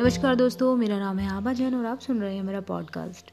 [0.00, 3.32] नमस्कार दोस्तों, मेरा नाम है आभा जैन और आप सुन रहे हैं मेरा पॉडकास्ट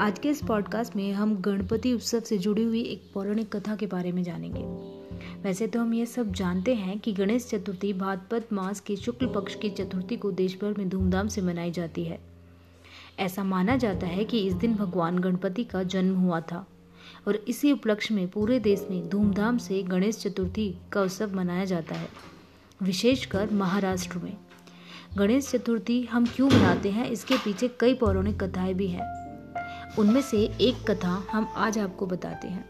[0.00, 3.86] आज के इस पॉडकास्ट में हम गणपति उत्सव से जुड़ी हुई एक पौराणिक कथा के
[3.86, 4.60] बारे में जानेंगे।
[5.42, 9.54] वैसे तो हम ये सब जानते हैं कि गणेश चतुर्थी भाद्रपद मास के शुक्ल पक्ष
[9.54, 12.20] की चतुर्थी को देश भर में धूमधाम से मनाई जाती है।
[13.18, 16.66] ऐसा माना जाता है कि इस दिन भगवान गणपति का जन्म हुआ था
[17.28, 21.94] और इसी उपलक्ष्य में पूरे देश में धूमधाम से गणेश चतुर्थी का उत्सव मनाया जाता
[21.94, 22.08] है,
[22.82, 24.36] विशेषकर महाराष्ट्र में।
[25.16, 27.06] गणेश चतुर्थी हम क्यों मनाते हैं?
[27.10, 29.04] इसके पीछे कई पौराणिक कथाएँ भी हैं।
[29.98, 32.64] उनमें से एक कथा हम आज आपको बताते हैं।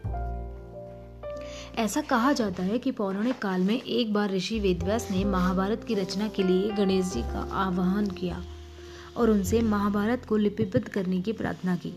[1.77, 5.95] ऐसा कहा जाता है कि पौराणिक काल में एक बार ऋषि वेदव्यास ने महाभारत की
[5.95, 8.41] रचना के लिए गणेश जी का आह्वान किया
[9.17, 11.93] और उनसे महाभारत को लिपिबद्ध करने की प्रार्थना की।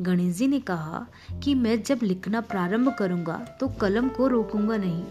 [0.00, 1.06] गणेश जी ने कहा
[1.44, 5.04] कि मैं जब लिखना प्रारंभ करूँगा तो कलम को रोकूँगा नहीं।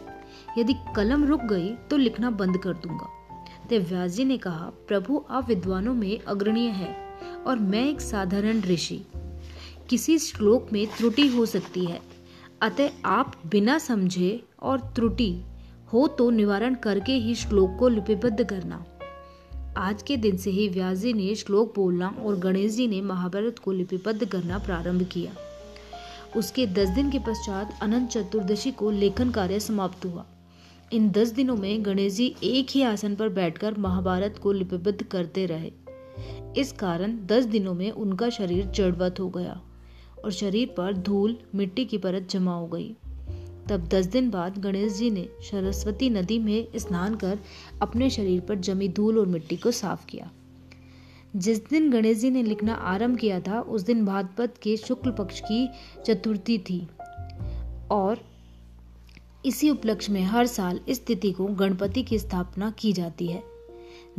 [0.58, 3.16] यदि कलम रुक गई तो लिखना बंद कर दूँगा।
[3.70, 6.96] तब व्यास जी ने कहा, प्रभु, आप विद्वानों में अग्रणीय है
[7.48, 9.06] और मैं एक साधारण ऋषि।
[9.90, 12.02] किसी श्लोक में त्रुटि हो सकती है।
[12.62, 15.44] अतः आप बिना समझे और त्रुटि
[15.94, 18.86] हो तो निवारण करके ही श्लोक को लिपिबद्ध करना।
[19.78, 23.60] आज के दिन से ही व्यास जी ने श्लोक बोलना और गणेश जी ने महाभारत
[23.60, 25.32] को लिपिबद्ध करना प्रारंभ किया।
[26.38, 30.26] उसके दस दिन के पश्चात अनंत चतुर्दशी को लेखन कार्य समाप्त हुआ।
[30.94, 35.46] इन दस दिनों में गणेश जी एक ही आसन पर बैठकर महाभारत को लिपिबद्ध करते
[35.46, 35.72] रहे।
[36.58, 39.62] इस कारण दस दिनों में उनका शरीर जड़वत हो गया
[40.26, 42.96] और शरीर पर धूल, मिट्टी की परत जमा हो गई।
[43.70, 47.40] तब दस दिन बाद गणेश जी ने सरस्वती नदी में स्नान कर
[47.82, 50.32] अपने शरीर पर जमी धूल और मिट्टी को साफ़ किया।
[51.36, 55.40] जिस दिन गणेश जी ने लिखना आरंभ किया था, उस दिन भाद्रपद के शुक्ल पक्ष
[55.40, 55.70] की
[56.06, 56.88] चतुर्थी थी
[57.92, 58.39] और
[59.46, 63.44] इसी उपलक्ष्य में हर साल इस तिथि को गणपति की स्थापना की जाती है।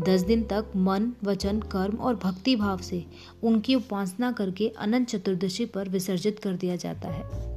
[0.01, 3.05] दस दिन तक मन, वचन, कर्म और भक्ति भाव से
[3.43, 7.51] उनकी उपासना करके अनंत चतुर्दशी पर विसर्जित कर दिया जाता है।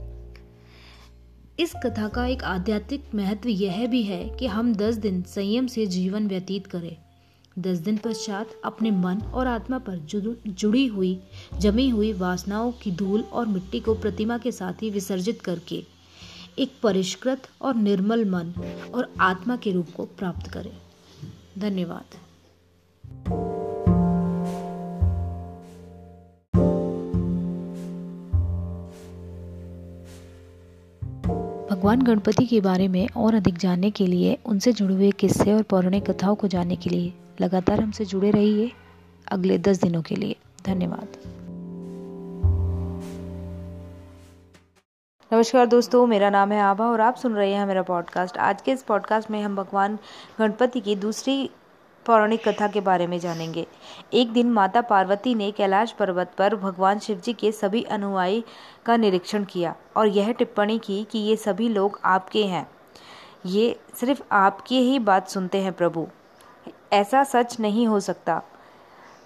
[1.59, 5.85] इस कथा का एक आध्यात्मिक महत्व यह भी है कि हम दस दिन संयम से
[5.85, 6.97] जीवन व्यतीत करें।
[7.59, 9.97] दस दिन पश्चात अपने मन और आत्मा पर
[10.45, 11.19] जुड़ी हुई,
[11.59, 15.92] जमी हुई वासनाओं की धूल और मिट्टी को प्रतिमा के साथ ही विसर्जित करके
[16.59, 18.53] एक परिष्कृत और निर्मल मन
[18.95, 20.77] और आत्मा के रूप को प्राप्त करें।
[21.59, 22.05] धन्यवाद।
[31.71, 35.63] भगवान गणपति के बारे में और अधिक जानने के लिए, उनसे जुड़े हुए किस्से और
[35.63, 38.71] पौराणिक कथाओं को जानने के लिए लगातार हमसे जुड़े रहिए
[39.31, 41.42] अगले दस दिनों के लिए। धन्यवाद।
[45.31, 48.71] नमस्कार दोस्तों, मेरा नाम है आभा और आप सुन रहे हैं मेरा पॉडकास्ट आज के
[48.71, 49.97] इस पॉडकास्ट में हम भगवान
[50.39, 51.49] गणपति की दूसरी
[52.05, 53.67] पौराणिक कथा के बारे में जानेंगे।
[54.13, 58.43] एक दिन माता पार्वती ने कैलाश पर्वत पर भगवान शिव जी के सभी अनुयायी
[58.85, 62.69] का निरीक्षण किया और यह टिप्पणी की कि ये सभी लोग आपके हैं।
[63.45, 66.07] ये सिर्फ़ आपकी ही बात सुनते हैं प्रभु।
[66.93, 68.41] ऐसा सच नहीं हो सकता।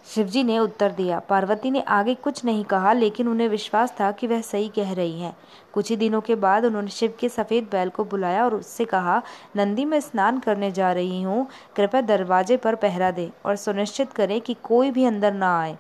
[0.07, 4.28] शिवजी ने उत्तर दिया, पार्वती ने आगे कुछ नहीं कहा, लेकिन उन्हें विश्वास था कि
[4.28, 5.35] वह सही कह रही हैं।
[5.73, 9.22] कुछ ही दिनों के बाद उन्होंने शिव के सफ़ेद बैल को बुलाया और उससे कहा,
[9.56, 14.40] नंदी, में स्नान करने जा रही हूँ, कृपया दरवाजे पर पहरा दे और सुनिश्चित करें
[14.41, 15.78] कि कोई भी अंदर ना आए।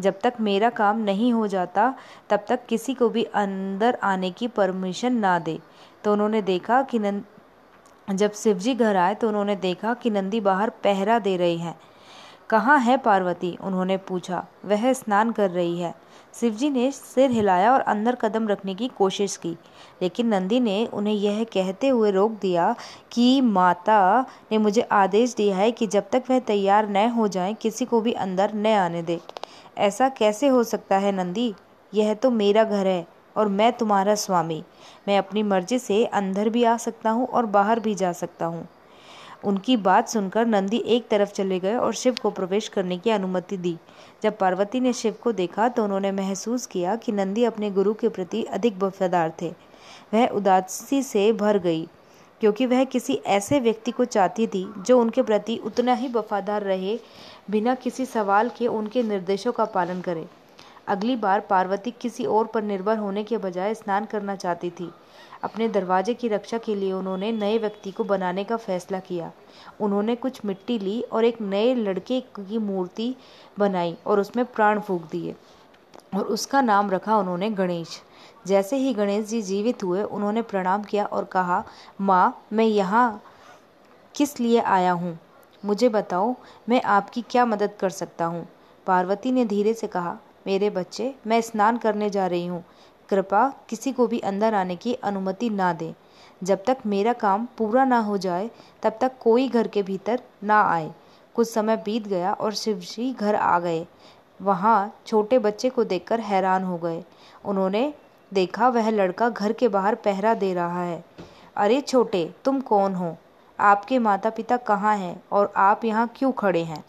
[0.00, 1.94] जब तक मेरा काम नहीं हो जाता,
[2.30, 5.58] तब तक किसी को भी अंदर आने की परमिशन ना दे।
[6.04, 7.24] तो उन्होंने देखा कि नंद,
[8.08, 11.78] जब शिवजी घर आए तो उन्होंने देखा कि नंदी बाहर पहरा दे रही हैं।
[12.52, 13.58] कहाँ है पार्वती?
[13.60, 15.94] उन्होंने पूछा। वह स्नान कर रही है।
[16.40, 19.56] शिवजी ने सिर हिलाया और अंदर कदम रखने की कोशिश की।
[20.02, 22.74] लेकिन नंदी ने उन्हें यह कहते हुए रोक दिया
[23.12, 27.54] कि माता ने मुझे आदेश दिया है कि जब तक वह तैयार न हो जाए,
[27.54, 29.20] किसी को भी अंदर न आने दे।
[29.78, 31.54] ऐसा कैसे हो सकता है नंदी?
[31.94, 34.64] यह तो मेरा घर है और मैं तुम्हारा स्वामी।
[35.08, 38.68] मैं अपनी मर्ज़ी से अंदर भी आ सकता हूँ और बाहर भी जा सकता हूँ।
[39.44, 43.56] उनकी बात सुनकर नंदी एक तरफ़ चले गए और शिव को प्रवेश करने की अनुमति
[43.56, 43.76] दी।
[44.22, 48.08] जब पार्वती ने शिव को देखा तो उन्होंने महसूस किया कि नंदी अपने गुरु के
[48.08, 49.50] प्रति अधिक वफादार थे।
[50.14, 51.86] वह उदासी से भर गई,
[52.40, 56.98] क्योंकि वह किसी ऐसे व्यक्ति को चाहती थी, जो उनके प्रति उतना ही वफादार रहे,
[57.50, 60.26] बिना किसी सवाल के उनके निर्देशों का पालन करे।
[60.88, 64.90] अगली बार पार्वती किसी और पर निर्भर होने के बजाय स्नान करना चाहती थी।
[65.42, 69.32] अपने दरवाजे की रक्षा के लिए उन्होंने नए व्यक्ति को बनाने का फैसला किया।
[69.80, 73.14] उन्होंने कुछ मिट्टी ली और एक नए लड़के की मूर्ति
[73.58, 75.34] बनाई और उसमें प्राण फूक दिए
[76.14, 78.00] और उसका नाम रखा उन्होंने गणेश।
[78.46, 81.64] जैसे ही गणेश जी जीवित हुए, उन्होंने प्रणाम किया और कहा,
[82.00, 83.22] माँ, मैं यहाँ
[84.14, 85.18] किस लिए आया हूँ?
[85.64, 86.34] मुझे बताओ,
[86.68, 88.48] मैं आपकी क्या मदद कर सकता हूँ?
[88.86, 92.64] पार्वती ने धीरे से कहा, मेरे बच्चे, मैं स्नान करने जा रही हूँ।
[93.12, 95.94] कृपा किसी को भी अंदर आने की अनुमति ना दें।
[96.42, 98.50] जब तक मेरा काम पूरा ना हो जाए,
[98.82, 100.92] तब तक कोई घर के भीतर ना आए।
[101.34, 103.86] कुछ समय बीत गया और शिवजी घर आ गए।
[104.42, 107.04] वहाँ छोटे बच्चे को देखकर हैरान हो गए।
[107.44, 107.94] उन्होंने
[108.32, 111.04] देखा, वह लड़का घर के बाहर पहरा दे रहा है।
[111.56, 113.16] अरे छोटे, तुम कौन हो?
[113.60, 116.84] आपके माता पिता कहाँ हैं और आप यहाँ क्यों खड़े हैं?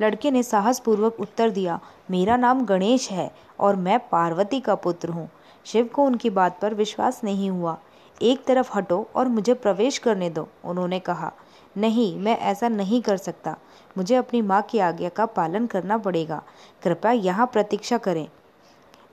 [0.00, 1.80] लड़के ने साहसपूर्वक उत्तर दिया,
[2.10, 3.30] मेरा नाम गणेश है
[3.60, 5.28] और मैं पार्वती का पुत्र हूँ
[5.66, 7.76] शिव को उनकी बात पर विश्वास नहीं हुआ।
[8.22, 11.32] एक तरफ़ हटो और मुझे प्रवेश करने दो, उन्होंने कहा।
[11.76, 13.56] नहीं, मैं ऐसा नहीं कर सकता।
[13.96, 16.42] मुझे अपनी माँ की आज्ञा का पालन करना पड़ेगा।
[16.82, 18.26] कृपया यहाँ प्रतीक्षा करें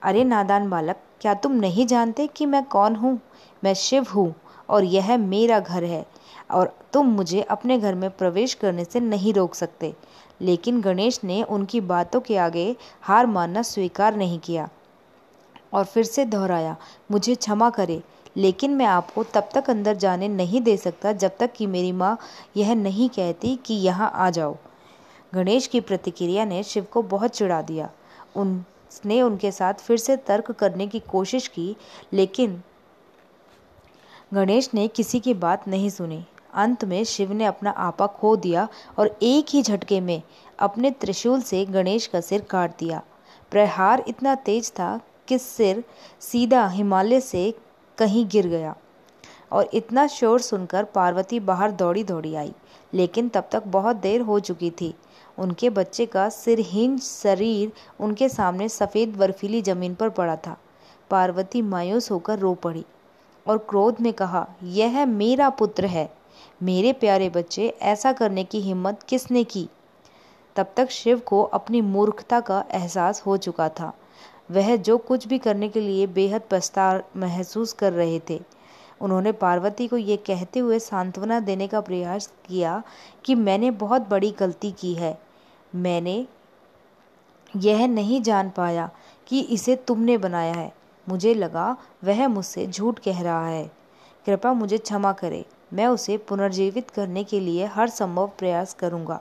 [0.02, 3.18] अरे नादान बालक, क्या तुम नहीं जानते कि मैं कौन हूँ?
[3.64, 4.34] मैं शिव हूँ
[4.68, 6.04] और यह मेरा घर है
[6.50, 9.94] और तुम मुझे अपने घर में प्रवेश करने से नहीं रोक सकते।
[10.40, 14.68] लेकिन गणेश ने उनकी बातों के आगे हार मानना स्वीकार नहीं किया
[15.72, 16.76] और फिर से दोहराया,
[17.10, 18.02] मुझे क्षमा करे,
[18.36, 22.16] लेकिन मैं आपको तब तक अंदर जाने नहीं दे सकता जब तक कि मेरी माँ
[22.56, 24.56] यह नहीं कहती कि यहाँ आ जाओ।
[25.34, 27.90] गणेश की प्रतिक्रिया ने शिव को बहुत चिढ़ा दिया।
[28.36, 31.76] उसने उनके साथ फिर से तर्क करने की कोशिश की,
[32.12, 32.62] लेकिन
[34.34, 36.24] गणेश ने किसी की बात नहीं सुनी।
[36.56, 38.68] अंत में शिव ने अपना आपा खो दिया
[38.98, 40.22] और एक ही झटके में
[40.58, 43.02] अपने त्रिशूल से गणेश का सिर काट दिया।
[43.52, 44.98] प्रहार इतना तेज था
[45.28, 45.84] कि सिर
[46.20, 47.52] सीधा हिमालय से
[47.98, 48.74] कहीं गिर गया
[49.52, 52.52] और इतना शोर सुनकर पार्वती बाहर दौड़ी दौड़ी आई।
[52.92, 54.94] लेकिन तब तक बहुत देर हो चुकी थी।
[55.38, 60.56] उनके बच्चे का सिरहीन शरीर उनके सामने सफ़ेद बर्फीली ज़मीन पर पड़ा था।
[61.10, 62.84] पार्वती मायूस होकर रो पड़ी
[63.46, 66.08] और क्रोध में कहा, यह मेरा पुत्र है।
[66.62, 69.68] मेरे प्यारे बच्चे, ऐसा करने की हिम्मत किसने की?
[70.56, 73.92] तब तक शिव को अपनी मूर्खता का एहसास हो चुका था।
[74.50, 78.40] वह जो कुछ भी करने के लिए बेहद पछता महसूस कर रहे थे।
[79.00, 82.82] उन्होंने पार्वती को ये कहते हुए सांत्वना देने का प्रयास किया
[83.24, 85.20] कि मैंने बहुत बड़ी गलती की है।
[85.74, 86.26] मैंने
[87.56, 88.90] यह नहीं जान पाया
[89.26, 90.72] कि इसे तुमने बनाया है।
[91.08, 93.70] मुझे लगा वह मुझसे झूठ कह रहा है।
[94.26, 99.20] कृपा मुझे क्षमा करे। मैं उसे पुनर्जीवित करने के लिए हर संभव प्रयास करूँगा।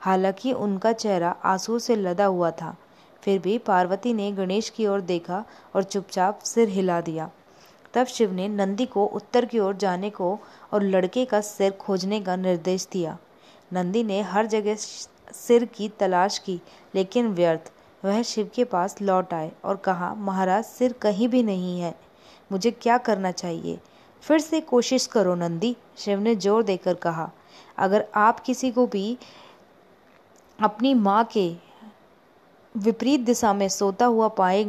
[0.00, 2.76] हालाँकि उनका चेहरा आँसू से लदा हुआ था,
[3.22, 5.44] फिर भी पार्वती ने गणेश की ओर देखा
[5.74, 7.30] और चुपचाप सिर हिला दिया।
[7.94, 10.38] तब शिव ने नंदी को उत्तर की ओर जाने को
[10.72, 13.16] और लड़के का सिर खोजने का निर्देश दिया।
[13.72, 16.60] नंदी ने हर जगह सिर की तलाश की,
[16.94, 21.80] लेकिन व्यर्थ। वह शिव के पास लौट आए और कहा, महाराज, सिर कहीं भी नहीं
[21.80, 21.94] है।
[22.52, 23.78] मुझे क्या करना चाहिए?
[24.22, 27.30] फिर से कोशिश करो नंदी, शिव ने ज़ोर देकर कहा।
[27.78, 29.16] अगर आप किसी को भी
[30.58, 31.48] अपनी माँ के
[32.74, 34.64] विपरीत दिशा में सोता हुआ पाए,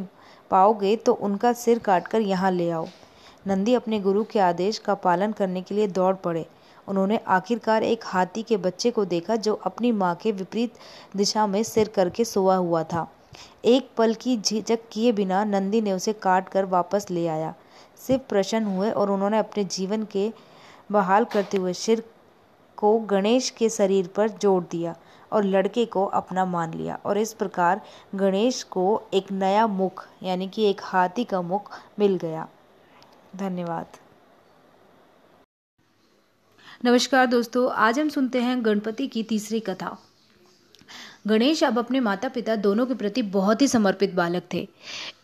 [0.51, 2.87] पाओगे तो उनका सिर काटकर यहाँ ले आओ।
[3.47, 6.45] नंदी अपने गुरु के आदेश का पालन करने के लिए दौड़ पड़े।
[6.87, 10.73] उन्होंने आखिरकार एक हाथी के बच्चे को देखा, जो अपनी माँ के विपरीत
[11.15, 13.07] दिशा में सिर करके सोया हुआ था।
[13.65, 17.53] एक पल की झिझक किए बिना नंदी ने उसे काट कर वापस ले आया।
[18.07, 20.33] शिव प्रसन्न हुए और उन्होंने अपने जीवन के
[20.91, 22.03] बहाल करते हुए सिर
[22.77, 24.95] को गणेश के शरीर पर जोड़ दिया
[25.31, 27.81] और लड़के को अपना मान लिया। और इस प्रकार
[28.15, 32.47] गणेश को एक नया मुख, यानी कि एक हाथी का मुख मिल गया।
[33.35, 33.85] धन्यवाद।
[36.85, 39.97] नमस्कार दोस्तों, आज हम सुनते हैं गणपति की तीसरी कथा।
[41.27, 44.67] गणेश अब अपने माता पिता दोनों के प्रति बहुत ही समर्पित बालक थे।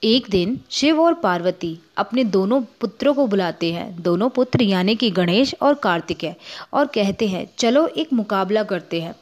[0.04, 5.10] एक दिन शिव और पार्वती अपने दोनों पुत्रों को बुलाते हैं। दोनों पुत्र यानी कि
[5.12, 6.36] गणेश और कार्तिकेय
[6.74, 9.16] और कहते हैं, चलो एक मुकाबला करते हैं।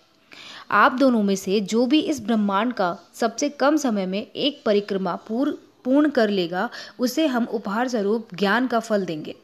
[0.71, 5.15] आप दोनों में से जो भी इस ब्रह्मांड का सबसे कम समय में एक परिक्रमा
[5.15, 5.53] पूर्ण
[5.83, 9.35] पूर्ण कर लेगा, उसे हम उपहार स्वरूप ज्ञान का फल देंगे।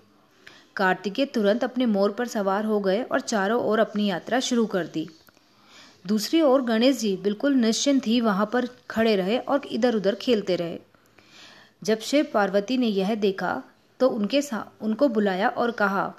[0.76, 4.86] कार्तिकेय तुरंत अपने मोर पर सवार हो गए और चारों ओर अपनी यात्रा शुरू कर
[4.88, 5.08] दी।
[6.06, 10.56] दूसरी ओर गणेश जी बिल्कुल निश्चिंत ही वहाँ पर खड़े रहे और इधर उधर खेलते
[10.56, 10.80] रहे।
[11.84, 13.62] जब शिव पार्वती ने यह देखा
[14.00, 16.14] तो उनके साथ उनको बुलाया और कहा,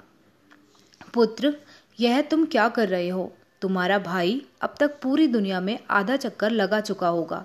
[1.13, 1.55] पुत्र,
[1.99, 3.31] यह तुम क्या कर रहे हो?
[3.61, 7.43] तुम्हारा भाई अब तक पूरी दुनिया में आधा चक्कर लगा चुका होगा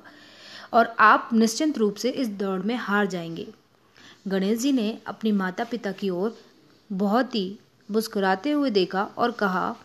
[0.73, 3.47] और आप निश्चिंत रूप से इस दौड़ में हार जाएँगे।
[4.29, 6.37] गणेश जी ने अपनी माता पिता की ओर
[6.93, 7.59] बहुत ही
[7.91, 9.77] मुस्कुराते हुए देखा और कहा,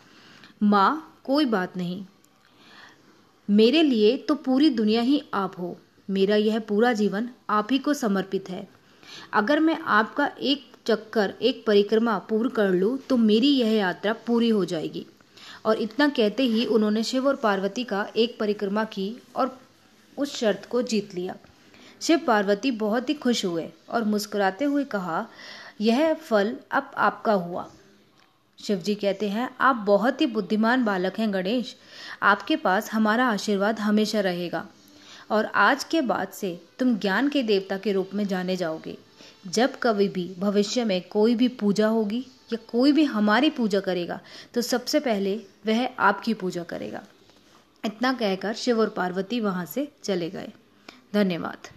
[0.63, 2.05] माँ, कोई बात नहीं।
[3.50, 5.77] मेरे लिए तो पूरी दुनिया ही आप हो।
[6.10, 8.67] मेरा यह पूरा जीवन आप ही को समर्पित है।
[9.33, 14.50] अगर मैं आपका एक चक्कर, एक परिक्रमा पूर्ण कर लूँ तो मेरी यह यात्रा पूरी
[14.50, 15.05] हो जाएगी।
[15.65, 19.57] और इतना कहते ही उन्होंने शिव और पार्वती का एक परिक्रमा की और
[20.17, 21.36] उस शर्त को जीत लिया।
[22.01, 25.25] शिव पार्वती बहुत ही खुश हुए और मुस्कुराते हुए कहा,
[25.81, 27.69] यह फल अब आपका हुआ।
[28.60, 31.75] शिव जी कहते हैं, आप बहुत ही बुद्धिमान बालक हैं गणेश।
[32.21, 34.65] आपके पास हमारा आशीर्वाद हमेशा रहेगा।
[35.31, 38.97] और आज के बाद से तुम ज्ञान के देवता के रूप में जाने जाओगे।
[39.47, 44.19] जब कभी भी भविष्य में कोई भी पूजा होगी या कोई भी हमारी पूजा करेगा
[44.53, 45.35] तो सबसे पहले
[45.65, 47.03] वह आपकी पूजा करेगा।
[47.85, 50.51] इतना कहकर शिव और पार्वती वहाँ से चले गए।
[51.13, 51.67] धन्यवाद।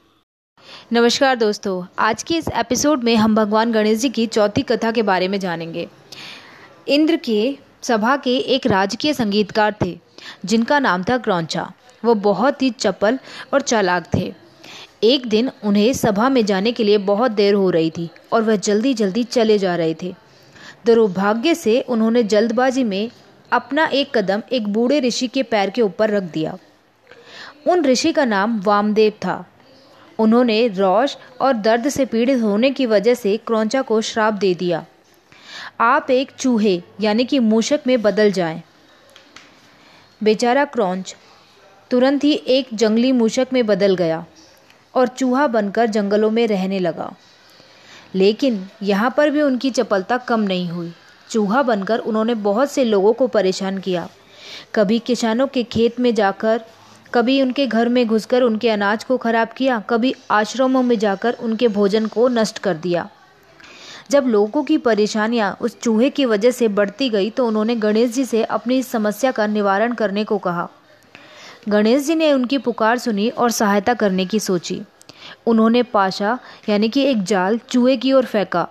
[0.93, 5.03] नमस्कार दोस्तों, आज के इस एपिसोड में हम भगवान गणेश जी की चौथी कथा के
[5.03, 5.89] बारे में जानेंगे।
[6.89, 10.04] इंद्र के सभा के एक राजकीय संगीतकार थे।
[10.45, 11.73] जिनका नाम था क्रौचा
[12.05, 13.19] वो बहुत ही चपल
[13.55, 14.35] और चालाक थे।
[15.05, 18.57] एक दिन उन्हें सभा में जाने के लिए बहुत देर हो रही थी और वह
[18.57, 20.15] जल्दी जल्दी चले जा रहे थे।
[20.87, 23.11] दुर्भाग्य से उन्होंने जल्दबाजी में
[23.53, 26.59] अपना एक कदम एक बूढ़े ऋषि के पैर के ऊपर रख दिया।
[27.67, 29.45] उन ऋषि का नाम वामदेव था।
[30.19, 34.85] उन्होंने रौश और दर्द से पीड़ित होने की वजह से क्रौचा को श्राप दे दिया।
[35.81, 38.63] आप एक चूहे, यानी कि मूषक में बदल जाएँ।
[40.25, 41.17] बेचारा क्रॉन्च
[41.91, 44.25] तुरंत ही एक जंगली मूषक में बदल गया
[44.95, 47.13] और चूहा बनकर जंगलों में रहने लगा।
[48.15, 50.93] लेकिन यहाँ पर भी उनकी चपलता कम नहीं हुई।
[51.31, 54.09] चूहा बनकर उन्होंने बहुत से लोगों को परेशान किया।
[54.75, 56.61] कभी किसानों के खेत में जाकर,
[57.15, 61.69] कभी उनके घर में घुसकर उनके अनाज को खराब किया, कभी आश्रमों में जाकर उनके
[61.69, 63.09] भोजन को नष्ट कर दिया।
[64.11, 68.25] जब लोगों की परेशानियाँ उस चूहे की वजह से बढ़ती गई तो उन्होंने गणेश जी
[68.25, 70.69] से अपनी इस समस्या का निवारण करने को कहा।
[71.69, 74.83] गणेश जी ने उनकी पुकार सुनी और सहायता करने की सोची।
[75.47, 78.69] उन्होंने पाशा, यानी कि एक जाल, चूहे की ओर फेंका।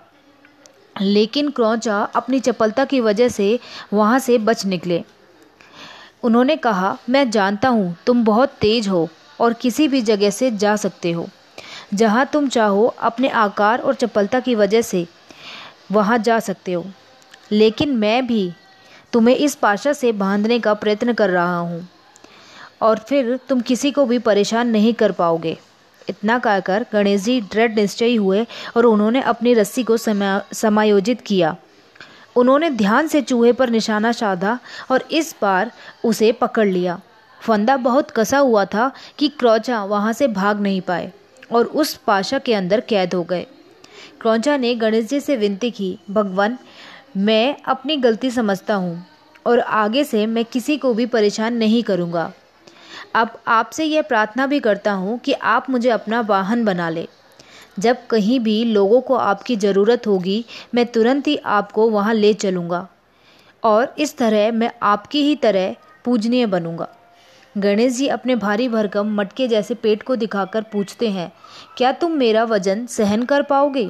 [1.01, 3.59] लेकिन क्रौचा अपनी चपलता की वजह से
[3.93, 5.03] वहाँ से बच निकले।
[6.23, 9.09] उन्होंने कहा, मैं जानता हूँ, तुम बहुत तेज हो
[9.39, 11.27] और किसी भी जगह से जा सकते हो।
[11.93, 15.07] जहाँ तुम चाहो, अपने आकार और चपलता की वजह से
[15.93, 16.85] वहाँ जा सकते हो।
[17.51, 18.51] लेकिन मैं भी
[19.13, 21.87] तुम्हें इस पाशा से बांधने का प्रयत्न कर रहा हूँ।
[22.81, 25.57] और फिर तुम किसी को भी परेशान नहीं कर पाओगे।
[26.09, 28.45] इतना कहकर गणेश जी दृढ़ निश्चयी हुए
[28.77, 31.55] और उन्होंने अपनी रस्सी को समा, समायोजित किया।
[32.35, 34.59] उन्होंने ध्यान से चूहे पर निशाना साधा
[34.91, 35.71] और इस बार
[36.05, 36.99] उसे पकड़ लिया।
[37.41, 41.11] फंदा बहुत कसा हुआ था कि क्रौचा वहाँ से भाग नहीं पाए
[41.51, 43.45] और उस पाशा के अंदर कैद हो गए।
[44.23, 46.57] क्रौचा ने गणेश जी से विनती की, भगवान,
[47.17, 49.05] मैं अपनी गलती समझता हूँ
[49.45, 52.31] और आगे से मैं किसी को भी परेशान नहीं करूँगा।
[53.15, 57.07] अब आपसे यह प्रार्थना भी करता हूँ कि आप मुझे अपना वाहन बना ले।
[57.79, 62.87] जब कहीं भी लोगों को आपकी ज़रूरत होगी, मैं तुरंत ही आपको वहाँ ले चलूँगा
[63.63, 65.75] और इस तरह मैं आपकी ही तरह
[66.05, 66.87] पूजनीय बनूँगा।
[67.55, 71.31] गणेश जी अपने भारी भरकम मटके जैसे पेट को दिखाकर पूछते हैं,
[71.77, 73.85] क्या तुम मेरा वज़न सहन कर पाओगे?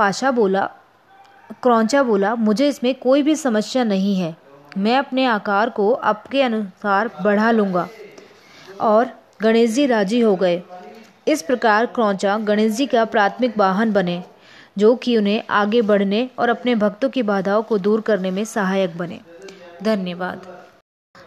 [0.00, 0.70] पाशा बोला,
[1.62, 4.36] क्रौचा बोला, मुझे इसमें कोई भी समस्या नहीं है।
[4.78, 7.88] मैं अपने आकार को आपके अनुसार बढ़ा लूँगा।
[8.80, 9.08] और
[9.42, 10.62] गणेश जी राज़ी हो गए।
[11.28, 14.24] इस प्रकार क्रौचा गणेश जी का प्राथमिक वाहन बने,
[14.78, 18.96] जो कि उन्हें आगे बढ़ने और अपने भक्तों की बाधाओं को दूर करने में सहायक
[18.98, 19.20] बने।
[19.82, 20.46] धन्यवाद।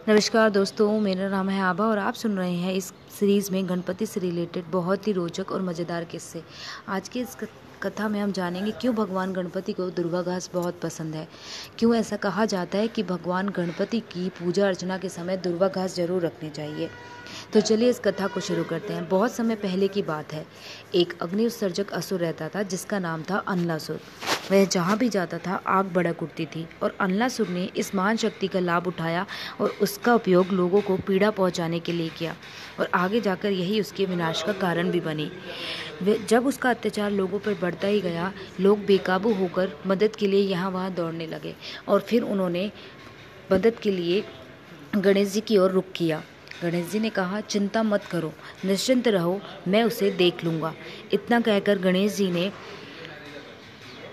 [0.08, 4.06] नमस्कार दोस्तों, मेरा नाम है आभा और आप सुन रहे हैं इस सीरीज़ में गणपति
[4.06, 6.42] से रिलेटेड बहुत ही रोचक और मज़ेदार किस्से।
[6.88, 7.36] आज के इस
[7.84, 11.26] कथा में हम जानेंगे क्यों भगवान गणपति को दुर्गा घास बहुत पसंद है।
[11.78, 15.96] क्यों ऐसा कहा जाता है कि भगवान गणपति की पूजा अर्चना के समय दुर्गा घास
[15.96, 16.88] ज़रूर रखनी चाहिए।
[17.54, 20.44] तो चलिए इस कथा को शुरू करते हैं। बहुत समय पहले की बात है।
[20.94, 24.00] एक अग्नि उत्सर्जक असुर रहता था, जिसका नाम था अनलासुर
[24.50, 28.48] वह जहाँ भी जाता था, आग भड़क उठती थी और अनलासुर ने इस महान शक्ति
[28.48, 29.24] का लाभ उठाया
[29.60, 32.34] और उसका उपयोग लोगों को पीड़ा पहुँचाने के लिए किया
[32.80, 35.30] और आगे जाकर यही उसके विनाश का कारण भी बनी।
[36.28, 40.70] जब उसका अत्याचार लोगों पर बढ़ता ही गया, लोग बेकाबू होकर मदद के लिए यहाँ
[40.70, 41.54] वहाँ दौड़ने लगे
[41.88, 42.70] और फिर उन्होंने
[43.52, 44.24] मदद के लिए
[44.96, 46.22] गणेश जी की ओर रुख किया।
[46.64, 48.32] गणेश जी ने कहा, चिंता मत करो,
[48.64, 50.72] निश्चिंत रहो, मैं उसे देख लूँगा।
[51.12, 52.50] इतना कहकर गणेश जी ने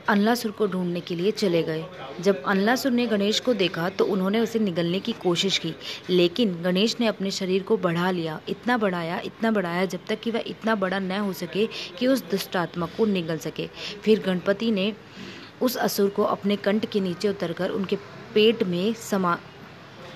[0.09, 1.85] अनलासुर को ढूँढने के लिए चले गए।
[2.21, 5.73] जब अनलासुर ने गणेश को देखा तो उन्होंने उसे निगलने की कोशिश की,
[6.09, 10.31] लेकिन गणेश ने अपने शरीर को बढ़ा लिया। इतना बढ़ाया इतना बढ़ाया, जब तक कि
[10.31, 11.67] वह इतना बड़ा न हो सके
[11.99, 13.67] कि उस दुष्टात्मा को निगल सके।
[14.03, 14.93] फिर गणपति ने
[15.61, 17.95] उस असुर को अपने कंठ के नीचे उतरकर उनके
[18.33, 19.37] पेट में समा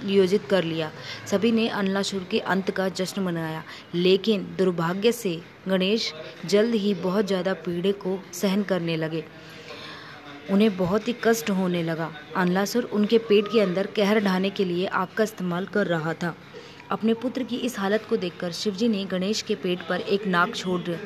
[0.04, 0.92] नियोजित कर लिया।
[1.28, 3.64] सभी ने अनलासुर के अंत का जश्न मनाया।
[3.96, 6.12] लेकिन दुर्भाग्य से गणेश
[6.46, 9.24] जल्द ही बहुत ज़्यादा पीड़े को सहन करने लगे।
[10.52, 14.86] उन्हें बहुत ही कष्ट होने लगा। अनलासुर उनके पेट के अंदर कहर ढाने के लिए
[14.86, 16.36] आपका इस्तेमाल कर रहा था।
[16.92, 20.56] अपने पुत्र की इस हालत को देखकर शिवजी ने गणेश के पेट पर एक नाक
[20.56, 20.98] छोड़ दिया।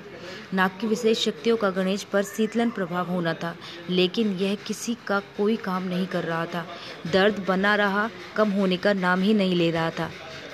[0.54, 3.56] नाक की विशेष शक्तियों का गणेश पर शीतलन प्रभाव होना था,
[3.90, 6.66] लेकिन यह किसी का कोई काम नहीं कर रहा था।
[7.14, 10.10] दर्द बना रहा, कम होने का नाम ही नहीं ले रहा था।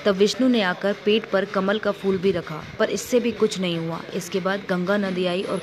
[0.05, 3.59] तब विष्णु ने आकर पेट पर कमल का फूल भी रखा, पर इससे भी कुछ
[3.59, 5.61] नहीं हुआ। इसके बाद गंगा नदी आई और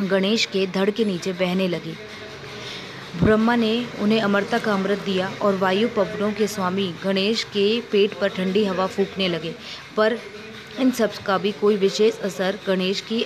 [0.00, 1.94] गणेश के धड़ के नीचे बहने लगी।
[3.12, 8.12] ब्रह्मा ने उन्हें अमरता का अमृत दिया और वायु पवनों के स्वामी गणेश के पेट
[8.14, 9.54] पर ठंडी हवा फूकने लगे।
[9.96, 10.18] पर
[10.80, 13.24] इन सब का भी कोई विशेष असर गणेश की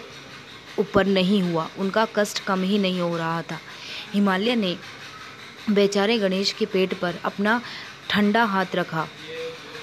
[0.78, 3.58] ऊपर नहीं हुआ। उनका कष्ट कम ही नहीं हो रहा था।
[4.14, 4.76] हिमालय ने
[5.70, 7.60] बेचारे गणेश के पेट पर अपना
[8.10, 9.06] ठंडा हाथ रखा।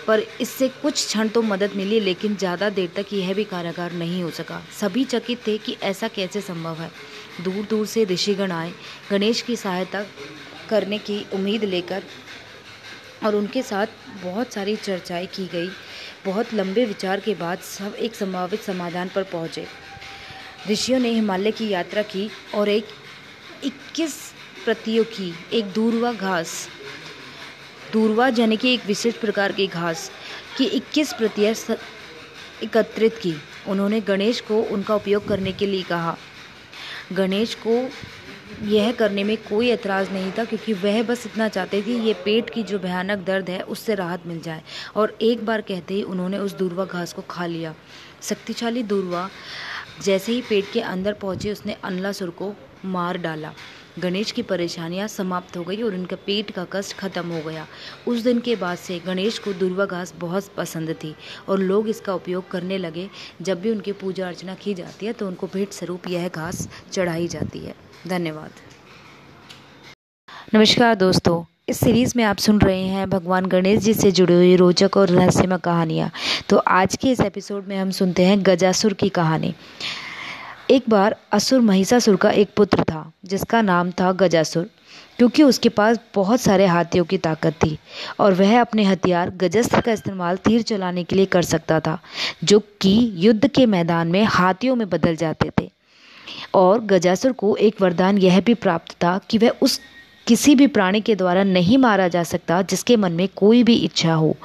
[0.07, 4.21] पर इससे कुछ क्षण तो मदद मिली, लेकिन ज़्यादा देर तक यह भी कारागार नहीं
[4.23, 6.91] हो सका। सभी चकित थे कि ऐसा कैसे संभव है।
[7.43, 8.71] दूर दूर से ऋषिगण आए।
[9.11, 10.03] गणेश की सहायता
[10.69, 12.03] करने की उम्मीद लेकर
[13.25, 13.87] और उनके साथ
[14.23, 15.69] बहुत सारी चर्चाएँ की गई।
[16.25, 19.65] बहुत लंबे विचार के बाद सब एक संभावित समाधान पर पहुँचे।
[20.69, 22.85] ऋषियों ने हिमालय की यात्रा की और एक
[23.63, 24.33] 21
[24.65, 26.69] प्रतियों की, एक दूरवा घास,
[27.93, 30.11] दूरवा यानी कि एक विशेष प्रकार की घास
[30.57, 31.75] की 21 प्रतियाँ
[32.63, 33.35] एकत्रित की।
[33.67, 36.17] उन्होंने गणेश को उनका उपयोग करने के लिए कहा।
[37.11, 37.89] गणेश को
[38.67, 42.49] यह करने में कोई एतराज़ नहीं था, क्योंकि वह बस इतना चाहते थे ये पेट
[42.49, 44.61] की जो भयानक दर्द है, उससे राहत मिल जाए।
[44.95, 47.73] और एक बार कहते ही उन्होंने उस दूरवा घास को खा लिया।
[48.21, 49.29] शक्तिशाली दूरवा
[50.03, 52.53] जैसे ही पेट के अंदर पहुँचे, उसने अनलासुर को
[52.85, 53.53] मार डाला।
[53.99, 57.65] गणेश की परेशानियाँ समाप्त हो गई और उनका पेट का कष्ट खत्म हो गया।
[58.07, 61.15] उस दिन के बाद से गणेश को दुर्वा घास बहुत पसंद थी
[61.49, 63.09] और लोग इसका उपयोग करने लगे।
[63.41, 67.27] जब भी उनकी पूजा अर्चना की जाती है तो उनको भेंट स्वरूप यह घास चढ़ाई
[67.27, 67.75] जाती है।
[68.07, 68.51] धन्यवाद।
[70.55, 74.55] नमस्कार दोस्तों, इस सीरीज़ में आप सुन रहे हैं भगवान गणेश जी से जुड़ी हुई
[74.55, 76.11] रोचक और रहस्यमय कहानियाँ।
[76.49, 79.53] तो आज के इस एपिसोड में हम सुनते हैं गजासुर की कहानी।
[80.71, 84.69] एक बार असुर महिषासुर का एक पुत्र था, जिसका नाम था गजासुर,
[85.17, 87.77] क्योंकि उसके पास बहुत सारे हाथियों की ताकत थी
[88.19, 91.99] और वह अपने हथियार गजस्त्र का इस्तेमाल तीर चलाने के लिए कर सकता था,
[92.43, 95.69] जो कि युद्ध के मैदान में हाथियों में बदल जाते थे।
[96.53, 99.79] और गजासुर को एक वरदान यह भी प्राप्त था कि वह उस
[100.27, 104.13] किसी भी प्राणी के द्वारा नहीं मारा जा सकता जिसके मन में कोई भी इच्छा
[104.13, 104.35] हो।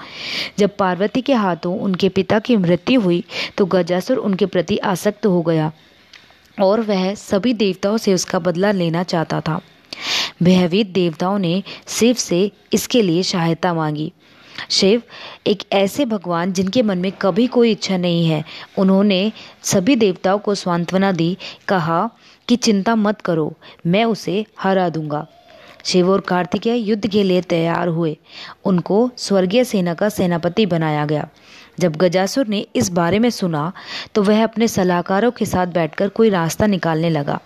[0.58, 3.24] जब पार्वती के हाथों उनके पिता की मृत्यु हुई
[3.58, 5.72] तो गजासुर उनके प्रति आसक्त हो गया
[6.60, 9.60] और वह सभी देवताओं से उसका बदला लेना चाहता था।
[10.42, 14.12] भयभीत देवताओं ने शिव से इसके लिए सहायता मांगी।
[14.70, 15.02] शिव
[15.46, 18.44] एक ऐसे भगवान जिनके मन में कभी कोई इच्छा नहीं है।
[18.78, 21.36] उन्होंने सभी देवताओं को सांत्वना दी,
[21.68, 22.10] कहा
[22.48, 23.54] कि चिंता मत करो,
[23.86, 25.26] मैं उसे हरा दूँगा।
[25.84, 28.16] शिव और कार्तिकेय युद्ध के लिए तैयार हुए।
[28.64, 31.28] उनको स्वर्गीय सेना का सेनापति बनाया गया।
[31.80, 33.72] जब गजासुर ने इस बारे में सुना
[34.14, 37.40] तो वह अपने सलाहकारों के साथ बैठकर कोई रास्ता निकालने लगा,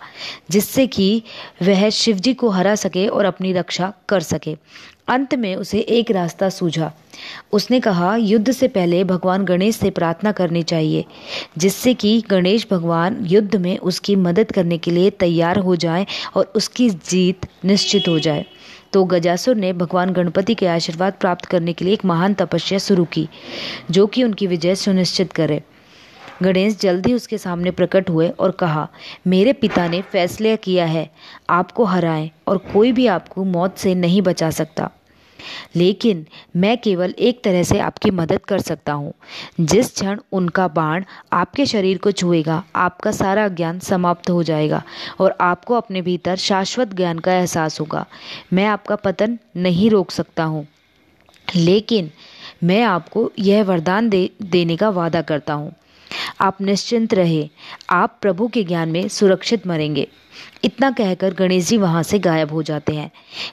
[0.49, 1.23] जिससे कि
[1.63, 4.55] वह शिवजी को हरा सके और अपनी रक्षा कर सके।
[5.07, 6.91] अंत में उसे एक रास्ता सूझा।
[7.51, 11.05] उसने कहा, युद्ध से पहले भगवान गणेश से प्रार्थना करनी चाहिए,
[11.57, 16.51] जिससे कि गणेश भगवान युद्ध में उसकी मदद करने के लिए तैयार हो जाए और
[16.55, 18.45] उसकी जीत निश्चित हो जाए।
[18.93, 23.05] तो गजासुर ने भगवान गणपति के आशीर्वाद प्राप्त करने के लिए एक महान तपस्या शुरू
[23.05, 23.29] की,
[23.91, 25.63] जो कि उनकी विजय सुनिश्चित करे।
[26.43, 28.87] गणेश जल्द ही उसके सामने प्रकट हुए और कहा,
[29.27, 31.09] मेरे पिता ने फैसला किया है,
[31.49, 34.89] आपको हराएँ और कोई भी आपको मौत से नहीं बचा सकता।
[35.75, 36.25] लेकिन
[36.55, 39.13] मैं केवल एक तरह से आपकी मदद कर सकता हूँ।
[39.59, 44.83] जिस क्षण उनका बाण आपके शरीर को छुएगा, आपका सारा ज्ञान समाप्त हो जाएगा
[45.19, 48.05] और आपको अपने भीतर शाश्वत ज्ञान का एहसास होगा।
[48.53, 50.67] मैं आपका पतन नहीं रोक सकता हूँ।
[51.55, 52.11] लेकिन
[52.63, 55.73] मैं आपको यह वरदान दे, देने का वादा करता हूँ।
[56.41, 57.49] आप निश्चिंत रहे।
[57.89, 60.07] आप प्रभु के ज्ञान में सुरक्षित मरेंगे।
[60.63, 63.11] इतना कहकर गणेश जी वहाँ से गायब हो जाते हैं।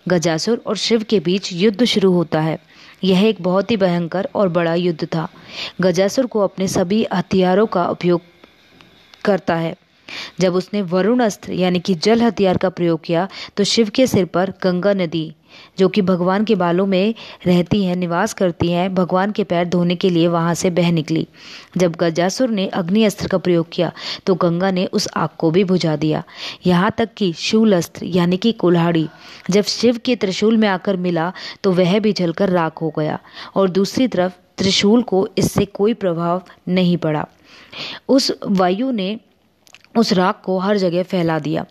[0.08, 2.58] गजासुर और शिव के बीच युद्ध शुरू होता है।
[3.04, 5.28] यह एक बहुत ही भयंकर और बड़ा युद्ध था।
[5.80, 8.20] गजासुर को अपने सभी हथियारों का उपयोग
[9.24, 9.74] करता है।
[10.40, 14.24] जब उसने वरुण अस्त्र, यानी कि जल हथियार का प्रयोग किया तो शिव के सिर
[14.24, 15.34] पर गंगा नदी
[15.78, 17.14] जो कि भगवान के बालों में
[17.46, 21.26] रहती है, निवास करती हैं, भगवान के पैर धोने के लिए वहाँ से बह निकली।
[21.76, 23.92] जब गजासुर ने अग्नि अस्त्र का प्रयोग किया
[24.26, 26.22] तो गंगा ने उस आग को भी बुझा दिया।
[26.66, 29.08] यहाँ तक कि शूल अस्त्र यानी कि कुल्हाड़ी,
[29.50, 31.32] जब शिव के त्रिशूल में आकर मिला
[31.64, 33.18] तो वह भी जलकर राख हो गया
[33.54, 37.26] और दूसरी तरफ़ त्रिशूल को इससे कोई प्रभाव नहीं पड़ा।
[38.08, 39.18] उस वायु ने
[39.96, 41.64] उस राख को हर जगह फैला दिया।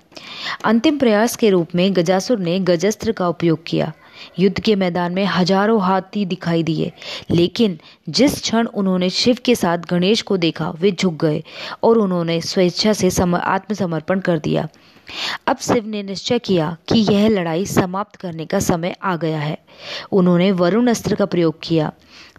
[0.65, 3.91] अंतिम प्रयास के रूप में गजासुर ने गजस्त्र का उपयोग किया।
[4.39, 6.91] युद्ध के मैदान में हज़ारों हाथी दिखाई दिए,
[7.31, 7.77] लेकिन
[8.09, 11.43] जिस क्षण उन्होंने शिव के साथ गणेश को देखा, वे झुक गए
[11.83, 14.67] और उन्होंने स्वेच्छा से आत्मसमर्पण कर दिया।
[15.47, 19.57] अब शिव ने निश्चय किया कि यह लड़ाई समाप्त करने का समय आ गया है।
[20.11, 21.91] उन्होंने वरुण अस्त्र का प्रयोग किया।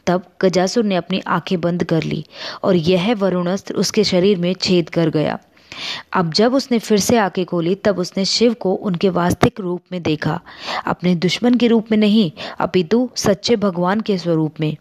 [0.06, 2.24] तब गजासुर ने अपनी आँखें बंद कर ली
[2.62, 5.38] और यह वरुण अस्त्र उसके शरीर में छेद कर गया।
[6.12, 10.02] अब जब उसने फिर से आके खोली, तब उसने शिव को उनके वास्तविक रूप में
[10.02, 10.40] देखा।
[10.86, 14.76] अपने दुश्मन के रूप में नहीं, अपितु सच्चे भगवान के स्वरूप में।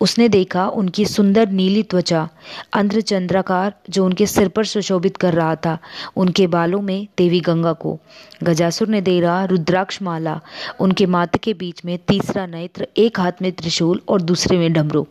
[0.00, 2.28] उसने देखा उनकी सुंदर नीली त्वचा
[2.72, 5.78] अंध्र चंद्राकार जो उनके सिर पर सुशोभित कर रहा था,
[6.16, 7.98] उनके बालों में देवी गंगा को।
[8.42, 10.40] गजासुर ने देखा रुद्राक्ष माला
[10.80, 15.06] उनके माथे के बीच में तीसरा नेत्र, एक हाथ में त्रिशूल और दूसरे में डमरू।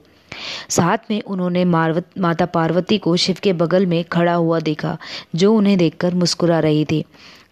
[0.70, 4.98] साथ में उन्होंने माता पार्वती को शिव के बगल में खड़ा हुआ देखा,
[5.36, 7.04] जो उन्हें देखकर मुस्कुरा रही थी।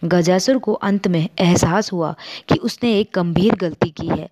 [0.04, 2.14] गजासुर को अंत में एहसास हुआ
[2.48, 4.28] कि उसने एक गंभीर गलती की है,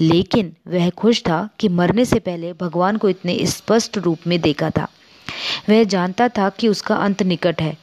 [0.00, 4.70] लेकिन वह खुश था कि मरने से पहले भगवान को इतने स्पष्ट रूप में देखा
[4.70, 4.88] था।
[5.68, 7.76] वह जानता था कि उसका अंत निकट है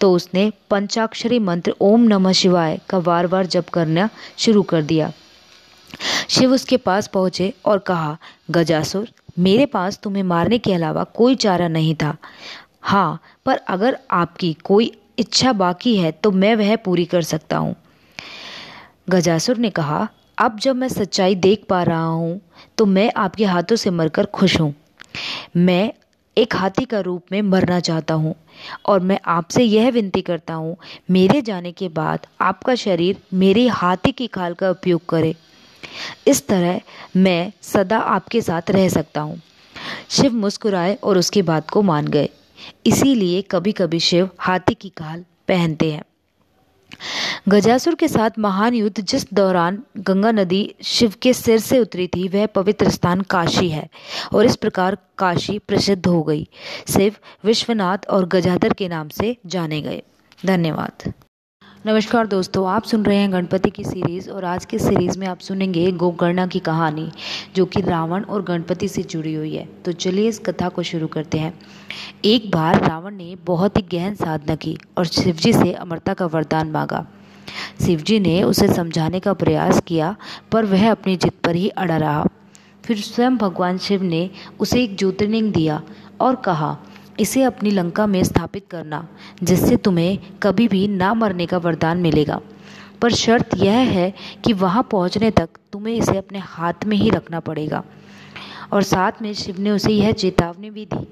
[0.00, 5.12] तो उसने पंचाक्षरी मंत्र ओम नमः शिवाय का बार बार जप करना शुरू कर दिया।
[6.28, 8.16] शिव उसके पास पहुँचे और कहा,
[8.50, 12.16] गजासुर मेरे पास तुम्हें मारने के अलावा कोई चारा नहीं था।
[12.82, 17.74] हाँ पर अगर आपकी कोई इच्छा बाकी है तो मैं वह पूरी कर सकता हूँ।
[19.10, 22.40] गजासुर ने कहा, अब जब मैं सच्चाई देख पा रहा हूँ
[22.78, 24.74] तो मैं आपके हाथों से मरकर खुश हूँ।
[25.56, 25.92] मैं
[26.36, 28.34] एक हाथी का रूप में मरना चाहता हूँ,
[28.86, 30.76] और मैं आपसे यह विनती करता हूँ,
[31.10, 35.34] मेरे जाने के बाद आपका शरीर मेरे हाथी की खाल का उपयोग करे।
[36.26, 36.80] इस तरह
[37.16, 39.40] मैं सदा आपके साथ रह सकता हूँ।
[40.10, 42.28] शिव मुस्कुराए और उसकी बात को मान गए।
[42.86, 46.02] इसीलिए कभी कभी शिव हाथी की खाल पहनते हैं।
[47.48, 52.28] गजासुर के साथ महान युद्ध जिस दौरान गंगा नदी शिव के सिर से उतरी थी,
[52.28, 53.88] वह पवित्र स्थान काशी है
[54.32, 56.48] और इस प्रकार काशी प्रसिद्ध हो गई।
[56.88, 60.02] शिव विश्वनाथ और गजाधर के नाम से जाने गए।
[60.46, 61.12] धन्यवाद।
[61.86, 65.38] नमस्कार दोस्तों, आप सुन रहे हैं गणपति की सीरीज़ और आज की सीरीज़ में आप
[65.38, 67.12] सुनेंगे गोकर्णा की कहानी,
[67.56, 71.06] जो कि रावण और गणपति से जुड़ी हुई है। तो चलिए इस कथा को शुरू
[71.06, 71.58] करते हैं।
[72.24, 76.70] एक बार रावण ने बहुत ही गहन साधना की और शिवजी से अमरता का वरदान
[76.70, 77.06] मांगा।
[77.86, 80.16] शिवजी ने उसे समझाने का प्रयास किया,
[80.52, 82.26] पर वह अपनी जिद पर ही अड़ा रहा।
[82.84, 85.82] फिर स्वयं भगवान शिव ने उसे एक ज्योतिर्लिंग दिया
[86.20, 86.78] और कहा
[87.20, 89.06] इसे अपनी लंका में स्थापित करना,
[89.42, 92.40] जिससे तुम्हें कभी भी ना मरने का वरदान मिलेगा।
[93.02, 94.12] पर शर्त यह है
[94.44, 97.82] कि वहाँ पहुँचने तक तुम्हें इसे अपने हाथ में ही रखना पड़ेगा।
[98.72, 101.06] और साथ में शिव ने उसे यह चेतावनी भी दी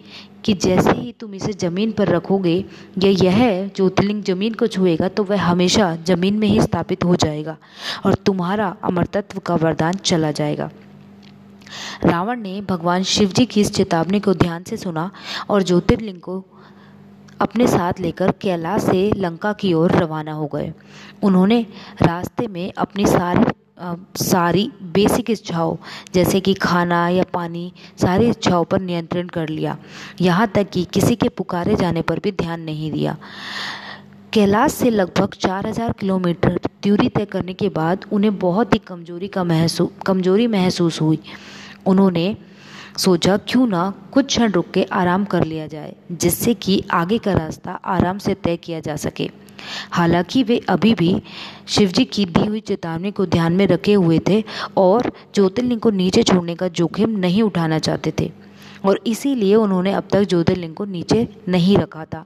[0.45, 2.57] कि जैसे ही तुम इसे ज़मीन पर रखोगे,
[2.99, 7.57] या यह ज्योतिर्लिंग ज़मीन को छुएगा तो वह हमेशा ज़मीन में ही स्थापित हो जाएगा
[8.07, 10.71] और तुम्हारा अमरतत्व का वरदान चला जाएगा।
[12.05, 15.11] रावण ने भगवान शिव जी की इस चेतावनी को ध्यान से सुना
[15.51, 16.45] और ज्योतिर्लिंग को
[17.41, 20.73] अपने साथ लेकर कैलाश से लंका की ओर रवाना हो गए।
[21.23, 21.67] उन्होंने
[22.03, 23.45] रास्ते में अपनी सारी
[24.17, 25.77] सारी बेसिक इच्छाओं,
[26.15, 29.77] जैसे कि खाना या पानी, सारी इच्छाओं पर नियंत्रण कर लिया।
[30.21, 33.17] यहाँ तक कि किसी के पुकारे जाने पर भी ध्यान नहीं दिया।
[34.33, 39.45] कैलाश से लगभग 4000 किलोमीटर दूरी तय करने के बाद उन्हें बहुत ही कमज़ोरी का
[39.45, 41.19] महसूस कमज़ोरी महसूस हुई।
[41.87, 42.37] उन्होंने
[42.99, 47.33] सोचा, क्यों ना कुछ क्षण रुक के आराम कर लिया जाए, जिससे कि आगे का
[47.33, 49.31] रास्ता आराम से तय किया जा सके।
[49.91, 51.23] हालाँकि वे अभी भी
[51.69, 54.43] शिवजी की दी हुई चेतावनी को ध्यान में रखे हुए थे
[54.77, 58.31] और ज्योतिर्लिंग को नीचे छोड़ने का जोखिम नहीं उठाना चाहते थे,
[58.85, 62.25] और इसीलिए उन्होंने अब तक ज्योतिर्लिंग को नीचे नहीं रखा था।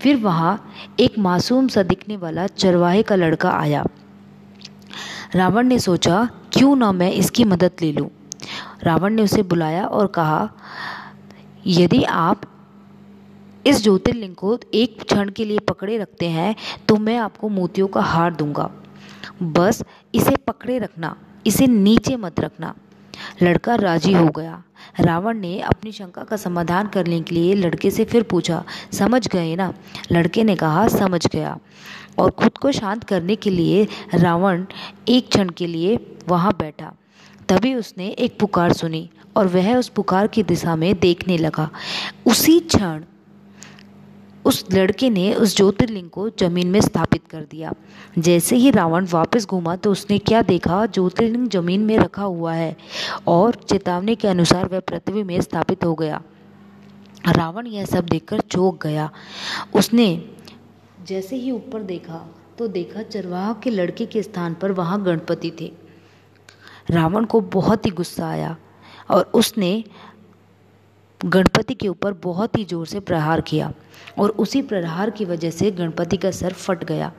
[0.00, 3.84] फिर वहाँ एक मासूम सा दिखने वाला चरवाहे का लड़का आया।
[5.34, 8.08] रावण ने सोचा, क्यों ना मैं इसकी मदद ले लूँ?
[8.82, 10.48] रावण ने उसे बुलाया और कहा,
[11.66, 12.42] यदि आप
[13.66, 16.54] इस ज्योतिर्लिंग को एक क्षण के लिए पकड़े रखते हैं
[16.88, 18.70] तो मैं आपको मोतियों का हार दूँगा।
[19.42, 19.82] बस
[20.14, 21.16] इसे पकड़े रखना,
[21.46, 22.74] इसे नीचे मत रखना।
[23.42, 24.62] लड़का राज़ी हो गया।
[25.00, 28.62] रावण ने अपनी शंका का समाधान करने के लिए लड़के से फिर पूछा,
[28.92, 29.72] समझ गए ना?
[30.12, 31.58] लड़के ने कहा, समझ गया।
[32.18, 34.64] और खुद को शांत करने के लिए रावण
[35.08, 36.92] एक क्षण के लिए वहाँ बैठा।
[37.50, 41.68] तभी उसने एक पुकार सुनी और वह उस पुकार की दिशा में देखने लगा।
[42.26, 43.04] उसी क्षण
[44.44, 47.72] उस लड़के ने उस ज्योतिर्लिंग को ज़मीन में स्थापित कर दिया।
[48.18, 50.84] जैसे ही रावण वापस घूमा तो उसने क्या देखा?
[50.86, 52.76] ज्योतिर्लिंग ज़मीन में रखा हुआ है
[53.26, 56.22] और चेतावनी के अनुसार वह पृथ्वी में स्थापित हो गया।
[57.28, 59.10] रावण यह सब देखकर चौंक गया।
[59.74, 60.08] उसने
[61.06, 62.26] जैसे ही ऊपर देखा
[62.58, 65.72] तो देखा चरवाहा के लड़के के स्थान पर वहाँ गणपति थे।
[66.88, 68.56] रावण को बहुत ही गुस्सा आया
[69.10, 69.72] और उसने
[71.20, 73.72] गणपति के ऊपर बहुत ही ज़ोर से प्रहार किया
[74.18, 77.12] और उसी प्रहार की वजह से गणपति का सर फट गया।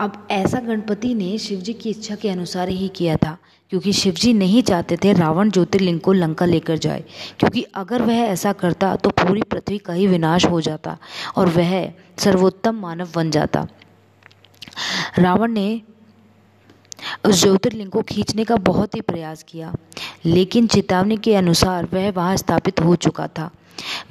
[0.00, 3.36] अब ऐसा गणपति ने शिवजी की इच्छा के अनुसार ही किया था,
[3.72, 7.04] क्योंकि शिवजी नहीं चाहते थे रावण ज्योतिर्लिंग को लंका लेकर जाए,
[7.38, 10.96] क्योंकि अगर वह ऐसा करता तो पूरी पृथ्वी का ही विनाश हो जाता
[11.36, 13.66] और वह सर्वोत्तम मानव बन जाता।
[15.18, 15.80] रावण ने
[17.24, 19.72] उस ज्योतिर्लिंग को खींचने का बहुत ही प्रयास किया,
[20.24, 23.50] लेकिन चेतावनी के अनुसार वह वहाँ स्थापित हो चुका था।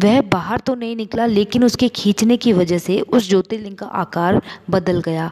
[0.01, 4.41] वह बाहर तो नहीं निकला, लेकिन उसके खींचने की वजह से उस ज्योतिर्लिंग का आकार
[4.69, 5.32] बदल गया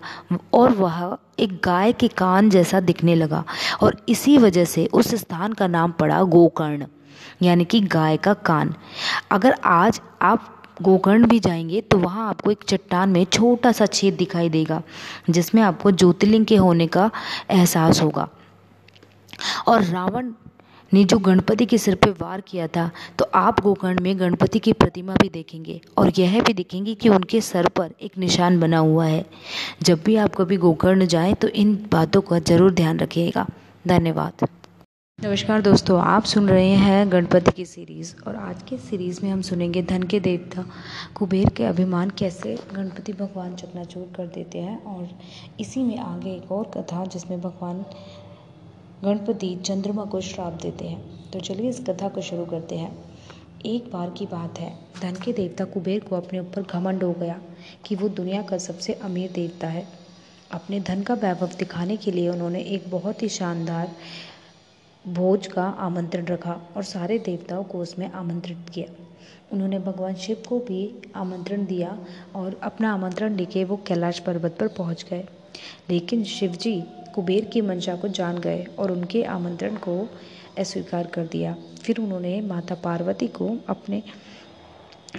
[0.53, 3.43] और वह एक गाय के कान जैसा दिखने लगा
[3.81, 6.85] और इसी वजह से उस स्थान का नाम पड़ा गोकर्ण,
[7.41, 8.73] यानी कि गाय का कान।
[9.31, 14.13] अगर आज आप गोकर्ण भी जाएँगे तो वहाँ आपको एक चट्टान में छोटा सा छेद
[14.13, 14.81] दिखाई देगा,
[15.29, 17.09] जिसमें आपको ज्योतिर्लिंग के होने का
[17.51, 18.27] एहसास होगा।
[19.67, 20.31] और रावण
[20.91, 24.73] ने जो गणपति के सिर पे वार किया था तो आप गोकर्ण में गणपति की
[24.73, 29.05] प्रतिमा भी देखेंगे, और यह भी देखेंगे कि उनके सर पर एक निशान बना हुआ
[29.05, 29.25] है।
[29.83, 33.45] जब भी आप कभी गोकर्ण जाएँ तो इन बातों का ज़रूर ध्यान रखिएगा।
[33.87, 34.47] धन्यवाद।
[35.19, 39.41] नमस्कार दोस्तों, आप सुन रहे हैं गणपति की सीरीज़ और आज के सीरीज़ में हम
[39.41, 40.65] सुनेंगे धन के देवता,
[41.15, 45.07] कुबेर के अभिमान कैसे गणपति भगवान चकनाचूर कर देते हैं और
[45.59, 47.85] इसी में आगे एक और कथा जिसमें भगवान
[49.03, 52.91] गणपति चंद्रमा को श्राप देते हैं। तो चलिए इस कथा को शुरू करते हैं।
[53.65, 57.39] एक बार की बात है, धन के देवता कुबेर को अपने ऊपर घमंड हो गया
[57.85, 59.87] कि वो दुनिया का सबसे अमीर देवता है।
[60.51, 63.91] अपने धन का वैभव दिखाने के लिए उन्होंने एक बहुत ही शानदार
[65.07, 68.93] भोज का आमंत्रण रखा और सारे देवताओं को उसमें आमंत्रित किया।
[69.51, 71.97] उन्होंने भगवान शिव को भी आमंत्रण दिया
[72.35, 75.27] और अपना आमंत्रण लेके वो कैलाश पर्वत पर पहुँच गए।
[75.89, 76.83] लेकिन शिव जी
[77.15, 80.09] कुबेर की मंशा को जान गए और उनके आमंत्रण को
[80.59, 84.03] अस्वीकार कर दिया। फिर उन्होंने माता पार्वती को अपने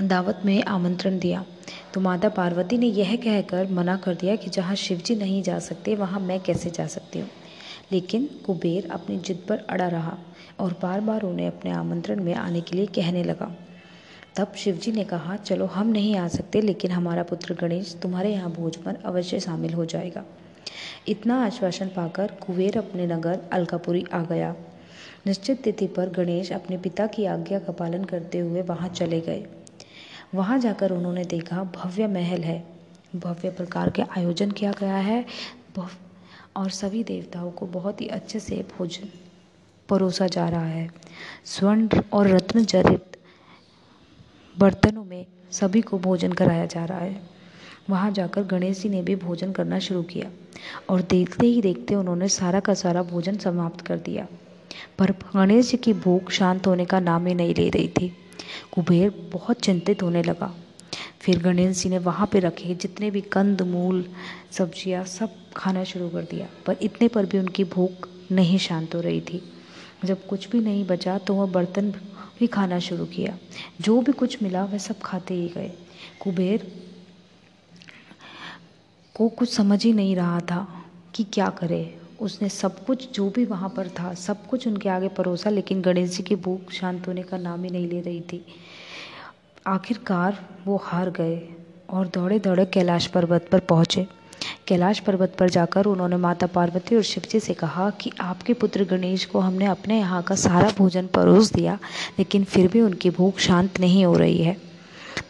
[0.03, 1.45] दावत में आमंत्रण दिया।
[1.95, 5.59] तो माता पार्वती ने यह कहकर मना कर दिया कि जहाँ शिव जी नहीं जा
[5.59, 7.29] सकते, वहाँ मैं कैसे जा सकती हूँ?
[7.95, 10.19] लेकिन कुबेर अपनी जिद पर अड़ा रहा
[10.61, 13.55] और बार बार उन्हें अपने आमंत्रण में आने के लिए कहने लगा।
[14.37, 18.51] तब शिवजी ने कहा, चलो, हम नहीं आ सकते, लेकिन हमारा पुत्र गणेश तुम्हारे यहाँ
[18.51, 20.25] भोज पर अवश्य शामिल हो जाएगा।
[21.09, 24.55] इतना आश्वासन पाकर कुबेर अपने नगर अलकापुरी आ गया।
[25.27, 29.47] निश्चित तिथि पर गणेश अपने पिता की आज्ञा का पालन करते हुए वहाँ चले गए।
[30.35, 32.65] वहाँ जाकर उन्होंने देखा, भव्य महल है।
[33.17, 35.25] भव्य प्रकार के आयोजन किया गया है।
[36.57, 39.09] और सभी देवताओं को बहुत ही अच्छे से भोजन
[39.89, 40.91] परोसा जा रहा है।
[41.45, 43.17] स्वर्ण और रत्न जड़ित
[44.59, 47.21] बर्तनों में सभी को भोजन कराया जा रहा है।
[47.91, 50.31] वहाँ जाकर गणेश जी ने भी भोजन करना शुरू किया
[50.91, 54.27] और देखते ही देखते उन्होंने सारा का सारा भोजन समाप्त कर दिया।
[54.99, 58.17] पर गणेश जी की भूख शांत होने का नाम ही नहीं ले रही थी।
[58.73, 60.55] कुबेर बहुत चिंतित होने लगा।
[61.25, 64.05] फिर गणेश जी ने वहाँ पे रखे जितने भी कंद, मूल,
[64.53, 69.01] सब्ज़ियाँ, सब खाना शुरू कर दिया। पर इतने पर भी उनकी भूख नहीं शांत हो
[69.01, 69.43] रही थी।
[70.05, 71.91] जब कुछ भी नहीं बचा तो वह बर्तन
[72.39, 73.37] भी खाना शुरू किया।
[73.81, 75.73] जो भी कुछ मिला वह सब खाते ही गए।
[76.21, 76.67] कुबेर
[79.15, 80.67] को कुछ समझ ही नहीं रहा था
[81.15, 85.09] कि क्या करे। उसने सब कुछ, जो भी वहाँ पर था, सब कुछ उनके आगे
[85.09, 88.45] परोसा, लेकिन गणेश जी की भूख शांत होने का नाम ही नहीं ले रही थी।
[89.67, 91.41] आखिरकार वो हार गए
[91.91, 94.07] और दौड़े दौड़े कैलाश पर्वत पर पहुँचे।
[94.69, 99.25] कैलाश पर्वत पर जाकर उन्होंने माता पार्वती और शिवजी से कहा कि आपके पुत्र गणेश
[99.25, 101.79] को हमने अपने यहाँ का सारा भोजन परोस दिया,
[102.19, 104.57] लेकिन फिर भी उनकी भूख शांत नहीं हो रही है।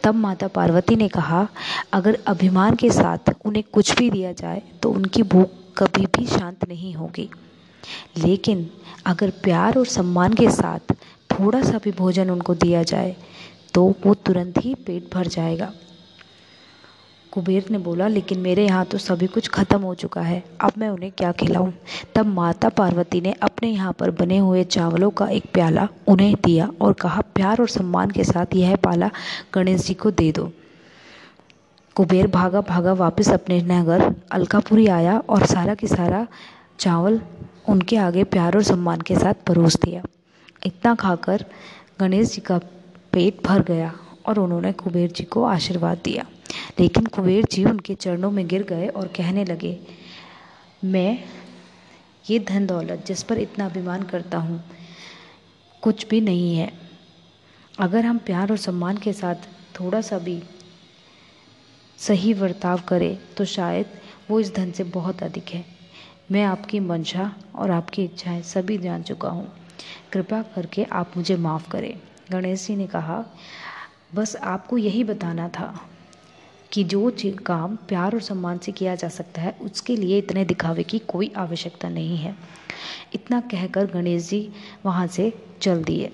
[0.03, 1.47] तब माता पार्वती ने कहा,
[1.93, 6.67] अगर अभिमान के साथ उन्हें कुछ भी दिया जाए तो उनकी भूख कभी भी शांत
[6.67, 7.29] नहीं होगी।
[8.17, 8.69] लेकिन
[9.05, 10.93] अगर प्यार और सम्मान के साथ
[11.31, 13.15] थोड़ा सा भी भोजन उनको दिया जाए
[13.75, 15.71] तो वो तुरंत ही पेट भर जाएगा।
[17.31, 20.89] कुबेर ने बोला, लेकिन मेरे यहाँ तो सभी कुछ खत्म हो चुका है। अब मैं
[20.89, 21.71] उन्हें क्या खिलाऊं?
[22.15, 26.69] तब माता पार्वती ने अपने यहाँ पर बने हुए चावलों का एक प्याला उन्हें दिया
[26.81, 29.09] और कहा, प्यार और सम्मान के साथ यह पाला
[29.53, 30.51] गणेश जी को दे दो।
[31.95, 36.27] कुबेर भागा भागा वापस अपने नगर अलकापुरी आया और सारा की सारा
[36.79, 37.21] चावल
[37.69, 40.01] उनके आगे प्यार और सम्मान के साथ परोस दिया।
[40.65, 41.45] इतना खाकर
[41.99, 42.59] गणेश जी का
[43.15, 43.93] पेट भर गया
[44.25, 46.25] और उन्होंने कुबेर जी को आशीर्वाद दिया।
[46.79, 49.77] लेकिन कुबेर जी उनके चरणों में गिर गए और कहने लगे,
[50.85, 51.23] मैं
[52.25, 54.63] ये धन दौलत जिस पर इतना अभिमान करता हूँ,
[55.83, 56.71] कुछ भी नहीं है।
[57.79, 59.47] अगर हम प्यार और सम्मान के साथ
[59.79, 60.41] थोड़ा सा भी
[61.99, 63.85] सही बर्ताव करें तो शायद
[64.29, 65.63] वो इस धन से बहुत अधिक है।
[66.31, 69.47] मैं आपकी मंशा और आपकी इच्छाएँ सभी जान चुका हूँ।
[70.13, 71.93] कृपा करके आप मुझे माफ़ करें।
[72.31, 73.23] गणेश जी ने कहा,
[74.15, 75.73] बस आपको यही बताना था
[76.71, 77.11] कि जो
[77.45, 81.31] काम प्यार और सम्मान से किया जा सकता है, उसके लिए इतने दिखावे की कोई
[81.37, 82.35] आवश्यकता नहीं है।
[83.13, 84.49] इतना कहकर गणेश जी
[84.85, 86.11] वहाँ से चल दिए।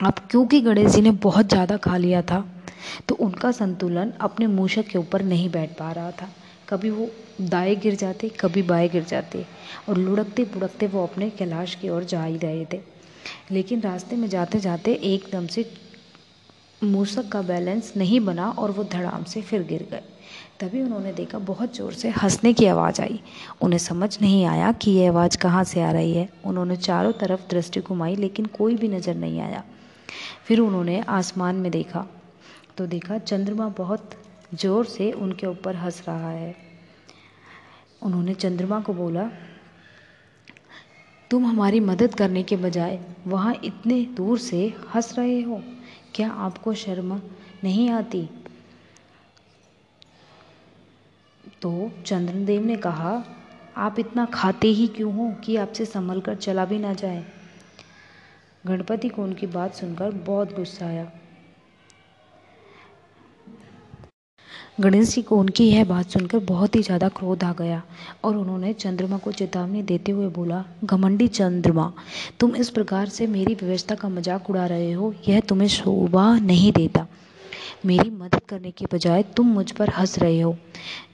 [0.00, 2.44] अब क्योंकि गणेश जी ने बहुत ज़्यादा खा लिया था
[3.08, 6.28] तो उनका संतुलन अपने मूषक के ऊपर नहीं बैठ पा रहा था।
[6.68, 7.08] कभी वो
[7.40, 9.44] दाएँ गिर जाते, कभी बाएँ गिर जाते
[9.88, 12.80] और लुढ़कते बुढ़कते वो अपने कैलाश की ओर जा ही रहे थे।
[13.50, 15.70] लेकिन रास्ते में जाते जाते एकदम से
[16.84, 20.02] मूसक का बैलेंस नहीं बना और वो धड़ाम से फिर गिर गए।
[20.60, 23.20] तभी उन्होंने देखा बहुत ज़ोर से हंसने की आवाज़ आई।
[23.62, 27.48] उन्हें समझ नहीं आया कि ये आवाज़ कहाँ से आ रही है। उन्होंने चारों तरफ़
[27.50, 29.64] दृष्टि घुमाई, लेकिन कोई भी नज़र नहीं आया।
[30.46, 32.06] फिर उन्होंने आसमान में देखा।
[32.76, 34.10] तो देखा, चंद्रमा बहुत
[34.54, 36.54] ज़ोर से उनके ऊपर हंस रहा है।
[38.02, 39.30] उन्होंने चंद्रमा को बोला
[41.30, 45.62] तुम हमारी मदद करने के बजाय वहाँ इतने दूर से हंस रहे हो।
[46.14, 47.22] क्या आपको शर्म
[47.64, 48.28] नहीं आती?
[51.62, 53.24] तो चंद्रदेव ने कहा,
[53.76, 57.24] आप इतना खाते ही क्यों हो कि आपसे संभल कर चला भी ना जाए?
[58.66, 61.12] गणपति को उनकी बात सुनकर बहुत गुस्सा आया।
[64.78, 67.82] गणेश जी को उनकी यह बात सुनकर बहुत ही ज़्यादा क्रोध आ गया
[68.24, 71.92] और उन्होंने चंद्रमा को चेतावनी देते हुए बोला, घमंडी चंद्रमा,
[72.40, 76.72] तुम इस प्रकार से मेरी व्यवस्था का मज़ाक उड़ा रहे हो, यह तुम्हें शोभा नहीं
[76.72, 77.06] देता।
[77.86, 80.56] मेरी मदद करने के बजाय तुम मुझ पर हंस रहे हो।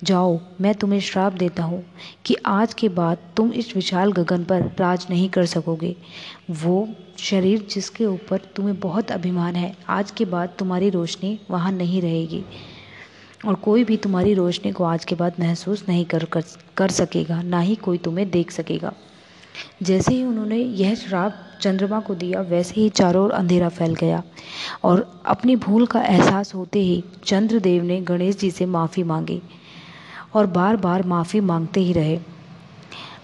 [0.03, 1.83] जाओ, मैं तुम्हें श्राप देता हूँ
[2.27, 5.95] कि आज के बाद तुम इस विशाल गगन पर राज नहीं कर सकोगे।
[6.63, 6.89] वो
[7.21, 12.45] शरीर जिसके ऊपर तुम्हें बहुत अभिमान है, आज के बाद तुम्हारी रोशनी वहाँ नहीं रहेगी।
[13.47, 16.43] और कोई भी तुम्हारी रोशनी को आज के बाद महसूस नहीं कर कर,
[16.77, 18.93] कर सकेगा ना ही कोई तुम्हें देख सकेगा।
[19.83, 24.23] जैसे ही उन्होंने यह श्राप चंद्रमा को दिया वैसे ही चारों ओर अंधेरा फैल गया
[24.85, 29.41] और अपनी भूल का एहसास होते ही चंद्रदेव ने गणेश जी से माफ़ी मांगी
[30.35, 32.19] और बार बार माफ़ी मांगते ही रहे।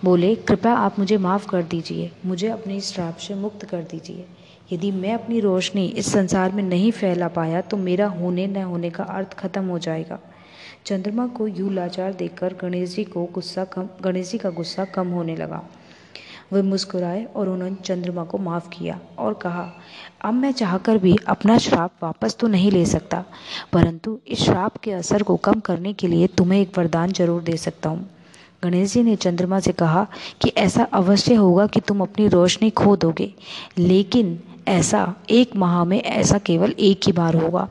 [0.05, 4.27] बोले कृपया आप मुझे माफ़ कर दीजिए मुझे अपने श्राप से मुक्त कर दीजिए।
[4.69, 8.91] यदि मैं अपनी रोशनी इस संसार में नहीं फैला पाया तो मेरा होने न होने
[8.91, 10.19] का अर्थ खत्म हो जाएगा।
[10.87, 15.09] चंद्रमा को यूँ लाचार देखकर गणेश जी को गुस्सा कम गणेश जी का गुस्सा कम
[15.09, 15.63] होने लगा।
[16.53, 19.65] वे मुस्कुराए और उन्होंने चंद्रमा को माफ़ किया और कहा,
[20.25, 23.25] अब मैं चाहकर भी अपना श्राप वापस तो नहीं ले सकता,
[23.73, 27.57] परंतु इस श्राप के असर को कम करने के लिए तुम्हें एक वरदान ज़रूर दे
[27.57, 28.09] सकता हूँ।
[28.65, 30.07] गणेश जी ने चंद्रमा से कहा
[30.43, 33.33] कि ऐसा अवश्य होगा कि तुम अपनी रोशनी खो दोगे,
[33.79, 37.69] लेकिन ऐसा, एक माह में ऐसा केवल एक ही बार होगा।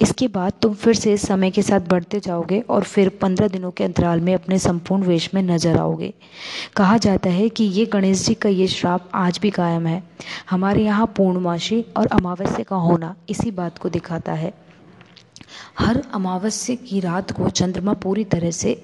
[0.00, 3.84] इसके बाद तुम फिर से समय के साथ बढ़ते जाओगे और फिर पंद्रह दिनों के
[3.84, 6.12] अंतराल में अपने संपूर्ण वेश में नज़र आओगे।
[6.76, 10.02] कहा जाता है कि ये गणेश जी का ये श्राप आज भी कायम है।
[10.50, 14.52] हमारे यहाँ पूर्णमासी और अमावस्या का होना इसी बात को दिखाता है।
[15.78, 18.82] हर अमावस्या की रात को चंद्रमा पूरी तरह से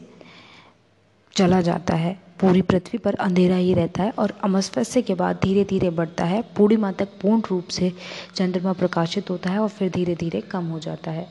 [1.37, 5.65] चला जाता है। पूरी पृथ्वी पर अंधेरा ही रहता है और अमस्वस्य के बाद धीरे
[5.65, 7.93] धीरे बढ़ता है। पूर्णिमा तक पूर्ण रूप से
[8.35, 11.27] चंद्रमा प्रकाशित होता है और फिर धीरे धीरे कम हो जाता है।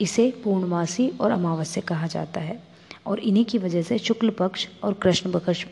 [0.00, 2.62] इसे पूर्णमासी और अमावस्या कहा जाता है
[3.06, 5.66] और इन्हीं की वजह से शुक्ल पक्ष और कृष्ण पक्ष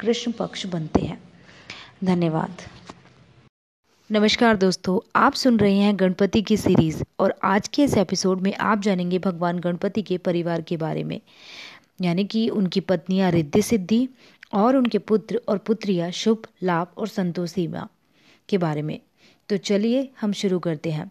[0.00, 1.22] कृष्ण पक्ष बनते हैं।
[2.04, 2.62] धन्यवाद।
[4.10, 8.54] नमस्कार दोस्तों, आप सुन रहे हैं गणपति की सीरीज़ और आज के इस एपिसोड में
[8.54, 11.20] आप जानेंगे भगवान गणपति के परिवार के बारे में।
[12.00, 14.08] यानी कि उनकी पत्नियाँ रिद्धि सिद्धि
[14.52, 17.90] और उनके पुत्र और पुत्रियाँ शुभ, लाभ और संतोषी माँ
[18.48, 19.00] के बारे में।
[19.48, 21.10] तो चलिए हम शुरू करते हैं।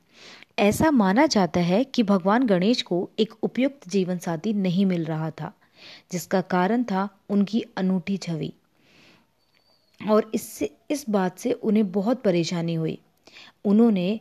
[0.60, 5.32] ऐसा माना जाता है कि भगवान गणेश को एक उपयुक्त जीवन साथी नहीं मिल रहा
[5.32, 5.54] था,
[6.12, 8.54] जिसका कारण था उनकी अनूठी छवि।
[10.10, 12.98] और इससे, इस बात से उन्हें बहुत परेशानी हुई।
[13.66, 14.20] उन्होंने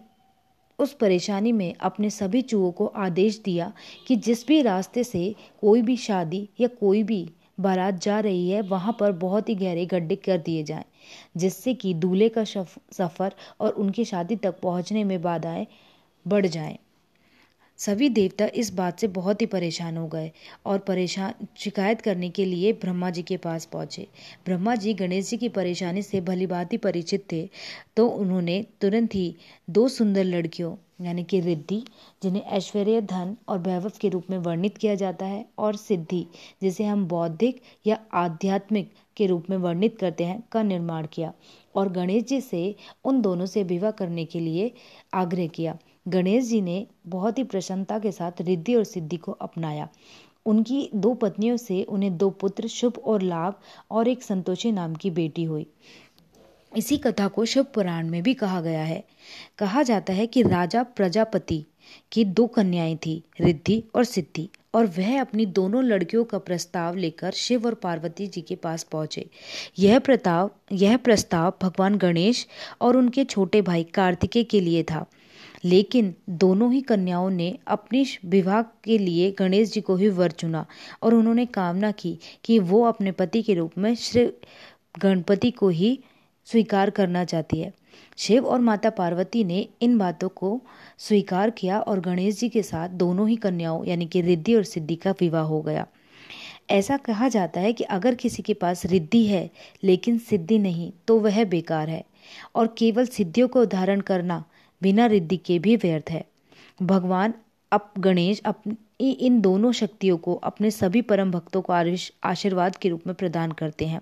[0.79, 3.73] उस परेशानी में अपने सभी चूहों को आदेश दिया
[4.07, 7.29] कि जिस भी रास्ते से कोई भी शादी या कोई भी
[7.61, 10.85] बारात जा रही है, वहाँ पर बहुत ही गहरे गड्ढे कर दिए जाएँ,
[11.37, 15.67] जिससे कि दूल्हे का सफ़र और उनकी शादी तक पहुँचने में बाधाएँ
[16.27, 16.79] बढ़ जाएँ।
[17.79, 20.31] सभी देवता इस बात से बहुत ही परेशान हो गए
[20.67, 24.07] और परेशान, शिकायत करने के लिए ब्रह्मा जी के पास पहुँचे।
[24.47, 27.49] ब्रह्मा जी गणेश जी की परेशानी से भली भांति परिचित थे
[27.97, 29.35] तो उन्होंने तुरंत ही
[29.69, 31.83] दो सुंदर लड़कियों, यानी कि रिद्धि,
[32.23, 36.27] जिन्हें ऐश्वर्य, धन और वैभव के रूप में वर्णित किया जाता है, और सिद्धि,
[36.63, 41.33] जिसे हम बौद्धिक या आध्यात्मिक के रूप में वर्णित करते हैं, का निर्माण किया
[41.75, 44.73] और गणेश जी से उन दोनों से विवाह करने के लिए
[45.15, 45.77] आग्रह किया।
[46.09, 49.89] गणेश जी ने बहुत ही प्रसन्नता के साथ रिद्धि और सिद्धि को अपनाया।
[50.47, 53.55] उनकी दो पत्नियों से उन्हें दो पुत्र, शुभ और लाभ,
[53.91, 55.67] और एक संतोषी नाम की बेटी हुई।
[56.77, 59.05] इसी कथा को शिव पुराण में भी कहा गया है।
[59.59, 61.65] कहा जाता है कि राजा प्रजापति
[62.13, 67.31] की दो कन्याएँ थी, रिद्धि और सिद्धि, और वह अपनी दोनों लड़कियों का प्रस्ताव लेकर
[67.31, 69.31] शिव और पार्वती जी के पास पहुँचे।
[69.79, 72.47] यह प्रस्ताव यह प्रस्ताव भगवान गणेश
[72.81, 75.07] और उनके छोटे भाई कार्तिकेय के लिए था।
[75.65, 80.65] लेकिन दोनों ही कन्याओं ने अपनी विवाह के लिए गणेश जी को ही वर चुना
[81.03, 84.27] और उन्होंने कामना की कि वो अपने पति के रूप में श्री
[85.01, 85.99] गणपति को ही
[86.45, 87.73] स्वीकार करना चाहती है।
[88.19, 90.61] शिव और माता पार्वती ने इन बातों को
[90.99, 94.97] स्वीकार किया और गणेश जी के साथ दोनों ही कन्याओं, यानी कि रिद्धि और सिद्धि
[94.97, 95.87] का विवाह हो गया।
[96.71, 99.51] ऐसा कहा जाता है कि अगर किसी के पास रिद्धि है
[99.85, 102.05] लेकिन सिद्धि नहीं तो वह बेकार है।
[102.55, 104.45] और केवल सिद्धियों को धारण करना
[104.85, 106.25] बिना रिद्धि के भी व्यर्थ है।
[106.83, 107.35] भगवान
[107.73, 111.73] अप, गणेश अपनी, इन दोनों शक्तियों को अपने सभी परम भक्तों को
[112.25, 114.01] आशीर्वाद के रूप में प्रदान करते हैं।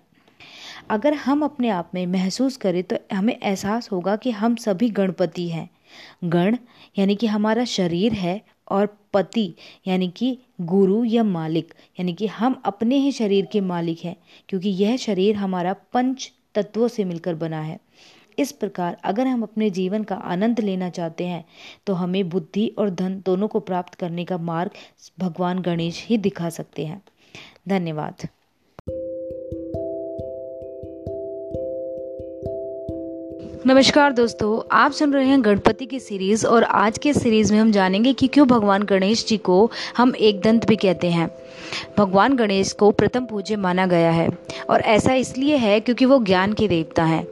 [0.91, 5.49] अगर हम अपने आप में महसूस करें तो हमें एहसास होगा कि हम सभी गणपति
[5.49, 5.69] हैं।
[6.25, 6.57] गण,
[6.99, 9.55] यानी कि हमारा शरीर है, और पति,
[9.87, 14.17] यानी कि गुरु या मालिक, यानी कि हम अपने ही शरीर के मालिक हैं,
[14.49, 17.79] क्योंकि यह शरीर हमारा पंच तत्वों से मिलकर बना है।
[18.39, 21.45] इस प्रकार अगर हम अपने जीवन का आनंद लेना चाहते हैं
[21.87, 24.71] तो हमें बुद्धि और धन दोनों को प्राप्त करने का मार्ग
[25.21, 27.03] भगवान गणेश ही दिखा सकते हैं।
[27.69, 28.15] धन्यवाद।
[33.67, 37.73] नमस्कार दोस्तों, आप सुन रहे हैं गणपति की सीरीज़ और आज के सीरीज़ में हम
[37.73, 41.31] जानेंगे कि क्यों भगवान गणेश जी को हम एक दंत भी कहते हैं।
[41.99, 44.29] भगवान गणेश को प्रथम पूज्य माना गया है
[44.71, 47.27] और ऐसा इसलिए है क्योंकि वो ज्ञान के देवता हैं।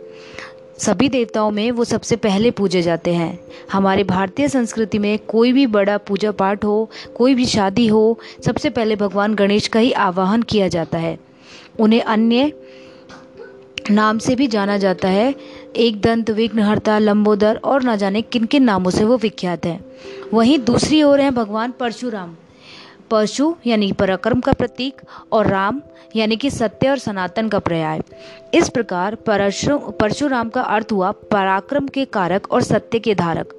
[0.81, 3.41] सभी देवताओं में वो सबसे पहले पूजे जाते हैं।
[3.72, 8.70] हमारे भारतीय संस्कृति में कोई भी बड़ा पूजा पाठ हो, कोई भी शादी हो, सबसे
[8.70, 11.18] पहले भगवान गणेश का ही आवाहन किया जाता है।
[11.81, 12.53] उन्हें अन्य
[13.91, 15.35] नाम से भी जाना जाता है।
[15.76, 19.81] एक दंत, विघ्नहर्ता, लंबोदर और ना जाने किन किन नामों से वो विख्यात है।
[20.35, 22.37] वहीं दूसरी ओर है भगवान परशुराम।
[23.11, 25.00] परशु यानी पराक्रम का प्रतीक,
[25.32, 25.80] और राम,
[26.16, 28.00] यानी कि सत्य और सनातन का पर्याय।
[28.54, 33.54] इस प्रकार परशु, परशुराम का अर्थ हुआ पराक्रम के कारक और सत्य के धारक।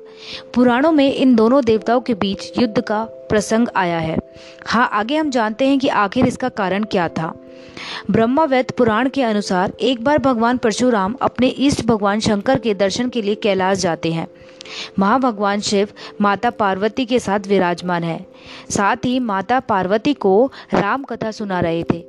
[0.56, 4.18] पुराणों में इन दोनों देवताओं के बीच युद्ध का प्रसंग आया है।
[4.66, 7.34] हाँ आगे हम जानते हैं कि आखिर इसका कारण क्या था।
[8.12, 13.22] ब्रह्मावैत पुराण के अनुसार एक बार भगवान परशुराम अपने इष्ट भगवान शंकर के दर्शन के
[13.22, 14.28] लिए कैलाश जाते हैं।
[15.00, 15.88] महाभगवान शिव
[16.22, 18.26] माता पार्वती के साथ विराजमान है।
[18.70, 22.04] साथ ही माता पार्वती को राम कथा सुना रहे थे।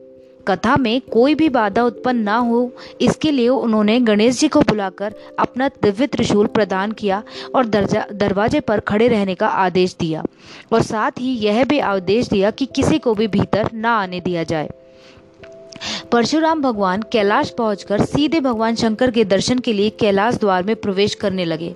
[0.49, 5.15] कथा में कोई भी बाधा उत्पन्न ना हो, इसके लिए उन्होंने गणेश जी को बुलाकर
[5.39, 7.23] अपना दिव्य त्रिशूल प्रदान किया
[7.55, 10.25] और दरवाजे पर खड़े रहने का आदेश दिया।
[10.73, 14.43] और साथ ही यह भी आदेश दिया कि किसी को भी भीतर ना आने दिया
[14.43, 14.71] जाए।
[16.13, 21.15] परशुराम भगवान कैलाश पहुंचकर सीधे भगवान शंकर के दर्शन के लिए कैलाश द्वार में प्रवेश
[21.15, 21.75] करने लगे।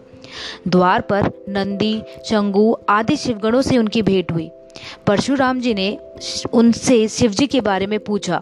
[0.68, 4.50] द्वार पर नंदी, चंगू आदि शिवगणों से उनकी भेंट हुई।
[5.06, 5.98] परशुराम जी ने
[6.52, 8.40] उनसे शिवजी के बारे में पूछा।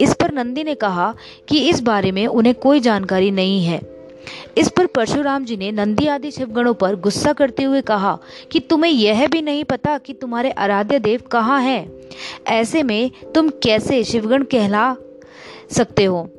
[0.00, 1.14] इस पर नंदी ने कहा
[1.48, 3.80] कि इस बारे में उन्हें कोई जानकारी नहीं है।
[4.58, 8.18] इस पर परशुराम जी ने नंदी आदि शिवगणों पर गुस्सा करते हुए कहा
[8.50, 11.92] कि तुम्हें यह भी नहीं पता कि तुम्हारे आराध्य देव कहाँ हैं।
[12.46, 14.96] ऐसे में तुम कैसे शिवगण कहला
[15.70, 16.30] सकते हो?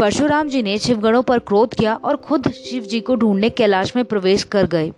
[0.00, 4.04] परशुराम जी ने शिवगणों पर क्रोध किया और खुद शिव जी को ढूँढने कैलाश में
[4.04, 4.92] प्रवेश कर गए।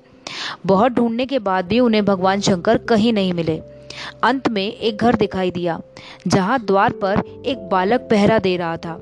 [0.67, 3.61] बहुत ढूँढने के बाद भी उन्हें भगवान शंकर कहीं नहीं मिले।
[4.23, 5.81] अंत में एक घर दिखाई दिया,
[6.27, 9.01] जहाँ द्वार पर एक बालक पहरा दे रहा था।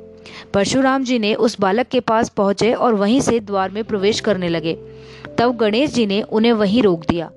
[0.54, 4.48] परशुराम जी ने उस बालक के पास पहुँचे और वहीं से द्वार में प्रवेश करने
[4.48, 4.74] लगे।
[5.38, 7.30] तब गणेश जी ने उन्हें वहीं रोक दिया।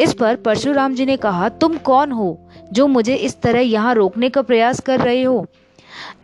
[0.00, 2.38] इस पर परशुराम जी ने कहा, तुम कौन हो
[2.72, 5.46] जो मुझे इस तरह यहाँ रोकने का प्रयास कर रहे हो?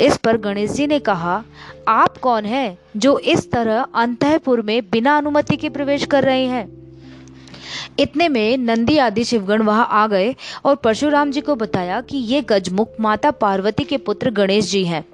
[0.00, 1.44] इस पर गणेश जी ने कहा,
[1.88, 6.76] आप कौन हैं जो इस तरह अंतपुर में बिना अनुमति के प्रवेश कर रहे हैं?
[7.98, 12.40] इतने में नंदी आदि शिवगण वहाँ आ गए और परशुराम जी को बताया कि ये
[12.40, 15.04] गजमुख माता पार्वती के पुत्र गणेश जी हैं।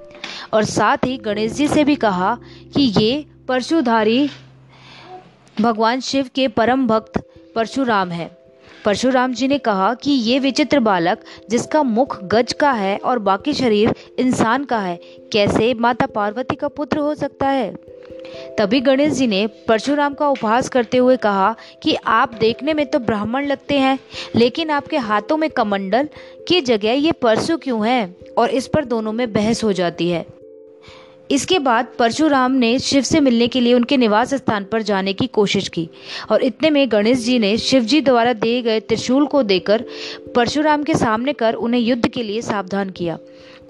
[0.52, 2.38] और साथ ही गणेश जी से भी कहा
[2.74, 4.30] कि ये परशुधारी
[5.60, 7.22] भगवान शिव के परम भक्त
[7.54, 8.41] परशुराम है।
[8.84, 11.18] परशुराम जी ने कहा कि ये विचित्र बालक,
[11.50, 15.00] जिसका मुख गज का है और बाकी शरीर इंसान का है,
[15.32, 17.74] कैसे माता पार्वती का पुत्र हो सकता है?
[18.58, 22.98] तभी गणेश जी ने परशुराम का उपहास करते हुए कहा कि आप देखने में तो
[22.98, 23.98] ब्राह्मण लगते हैं,
[24.36, 26.08] लेकिन आपके हाथों में कमंडल,
[26.48, 28.16] की जगह ये परशु क्यों है?
[28.38, 30.41] और इस पर दोनों में बहस हो जाती है।
[31.30, 35.26] इसके बाद परशुराम ने शिव से मिलने के लिए उनके निवास स्थान पर जाने की
[35.26, 35.88] कोशिश की
[36.30, 39.84] और इतने में गणेश जी ने शिव जी द्वारा दिए गए त्रिशूल को देकर
[40.34, 43.18] परशुराम के सामने कर उन्हें युद्ध के लिए सावधान किया।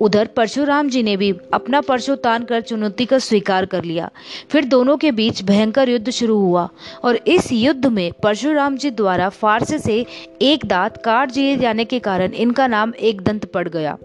[0.00, 4.11] उधर परशुराम जी ने भी अपना परशु तान कर चुनौती का स्वीकार कर लिया।
[4.50, 6.68] फिर दोनों के बीच भयंकर युद्ध शुरू हुआ
[7.05, 10.05] और इस युद्ध में परशुराम जी द्वारा फारसे से
[10.42, 13.96] एक दांत काट दिए जाने के कारण इनका नाम एक दंत पड़ गया।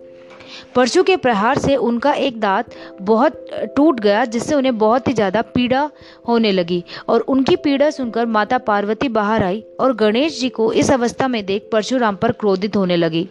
[0.76, 3.46] परशु के प्रहार से उनका एक दांत बहुत
[3.76, 5.90] टूट गया, जिससे उन्हें बहुत ही ज़्यादा पीड़ा
[6.28, 10.92] होने लगी। और उनकी पीड़ा सुनकर माता पार्वती बाहर आई और गणेश जी को इस
[10.92, 13.28] अवस्था में देख परशुराम पर क्रोधित होने लगी।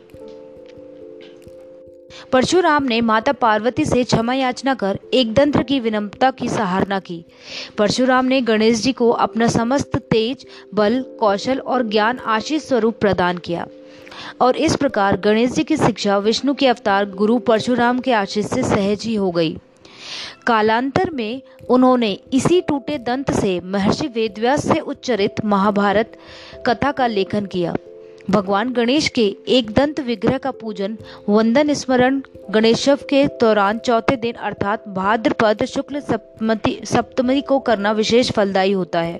[2.33, 7.25] परशुराम ने माता पार्वती से क्षमा याचना कर एक दंत्र की विनम्रता की सराहना की।
[7.79, 13.39] परशुराम ने गणेश जी को अपना समस्त तेज, बल, कौशल और ज्ञान आशीष स्वरूप प्रदान
[13.39, 13.67] किया।
[14.41, 18.63] और इस प्रकार गणेश जी की शिक्षा विष्णु के अवतार गुरु परशुराम के आशीष से
[18.63, 19.57] सहज ही हो गई।
[20.47, 26.17] कालांतर में उन्होंने इसी टूटे दंत से महर्षि वेदव्यास से उच्चरित महाभारत
[26.67, 27.75] कथा का लेखन किया।
[28.31, 30.97] भगवान गणेश के एक दंत विग्रह का पूजन
[31.29, 36.01] वंदन स्मरण गणेशव के दौरान चौथे दिन अर्थात भाद्रपद शुक्ल
[36.87, 39.19] सप्तमी को करना विशेष फलदायी होता है।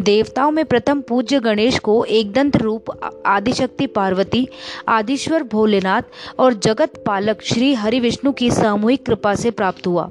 [0.00, 2.84] देवताओं में प्रथम पूज्य गणेश को एक दंत रूप
[3.26, 4.48] आदिशक्ति पार्वती,
[4.88, 6.02] आदिश्वर भोलेनाथ
[6.38, 10.10] और जगत पालक श्री हरि विष्णु की सामूहिक कृपा से प्राप्त हुआ।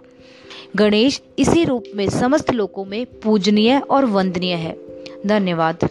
[0.76, 4.78] गणेश इसी रूप में समस्त लोकों में पूजनीय और वंदनीय है।
[5.26, 5.90] धन्यवाद।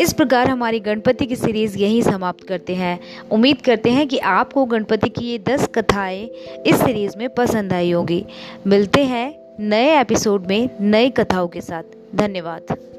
[0.00, 4.64] इस प्रकार हमारी गणपति की सीरीज़ यहीं समाप्त करते हैं। उम्मीद करते हैं कि आपको
[4.64, 6.30] गणपति की ये दस कथाएँ
[6.66, 8.26] इस सीरीज़ में पसंद आई होगी।
[8.66, 11.82] मिलते हैं नए एपिसोड में नई कथाओं के साथ।
[12.16, 12.91] धन्यवाद।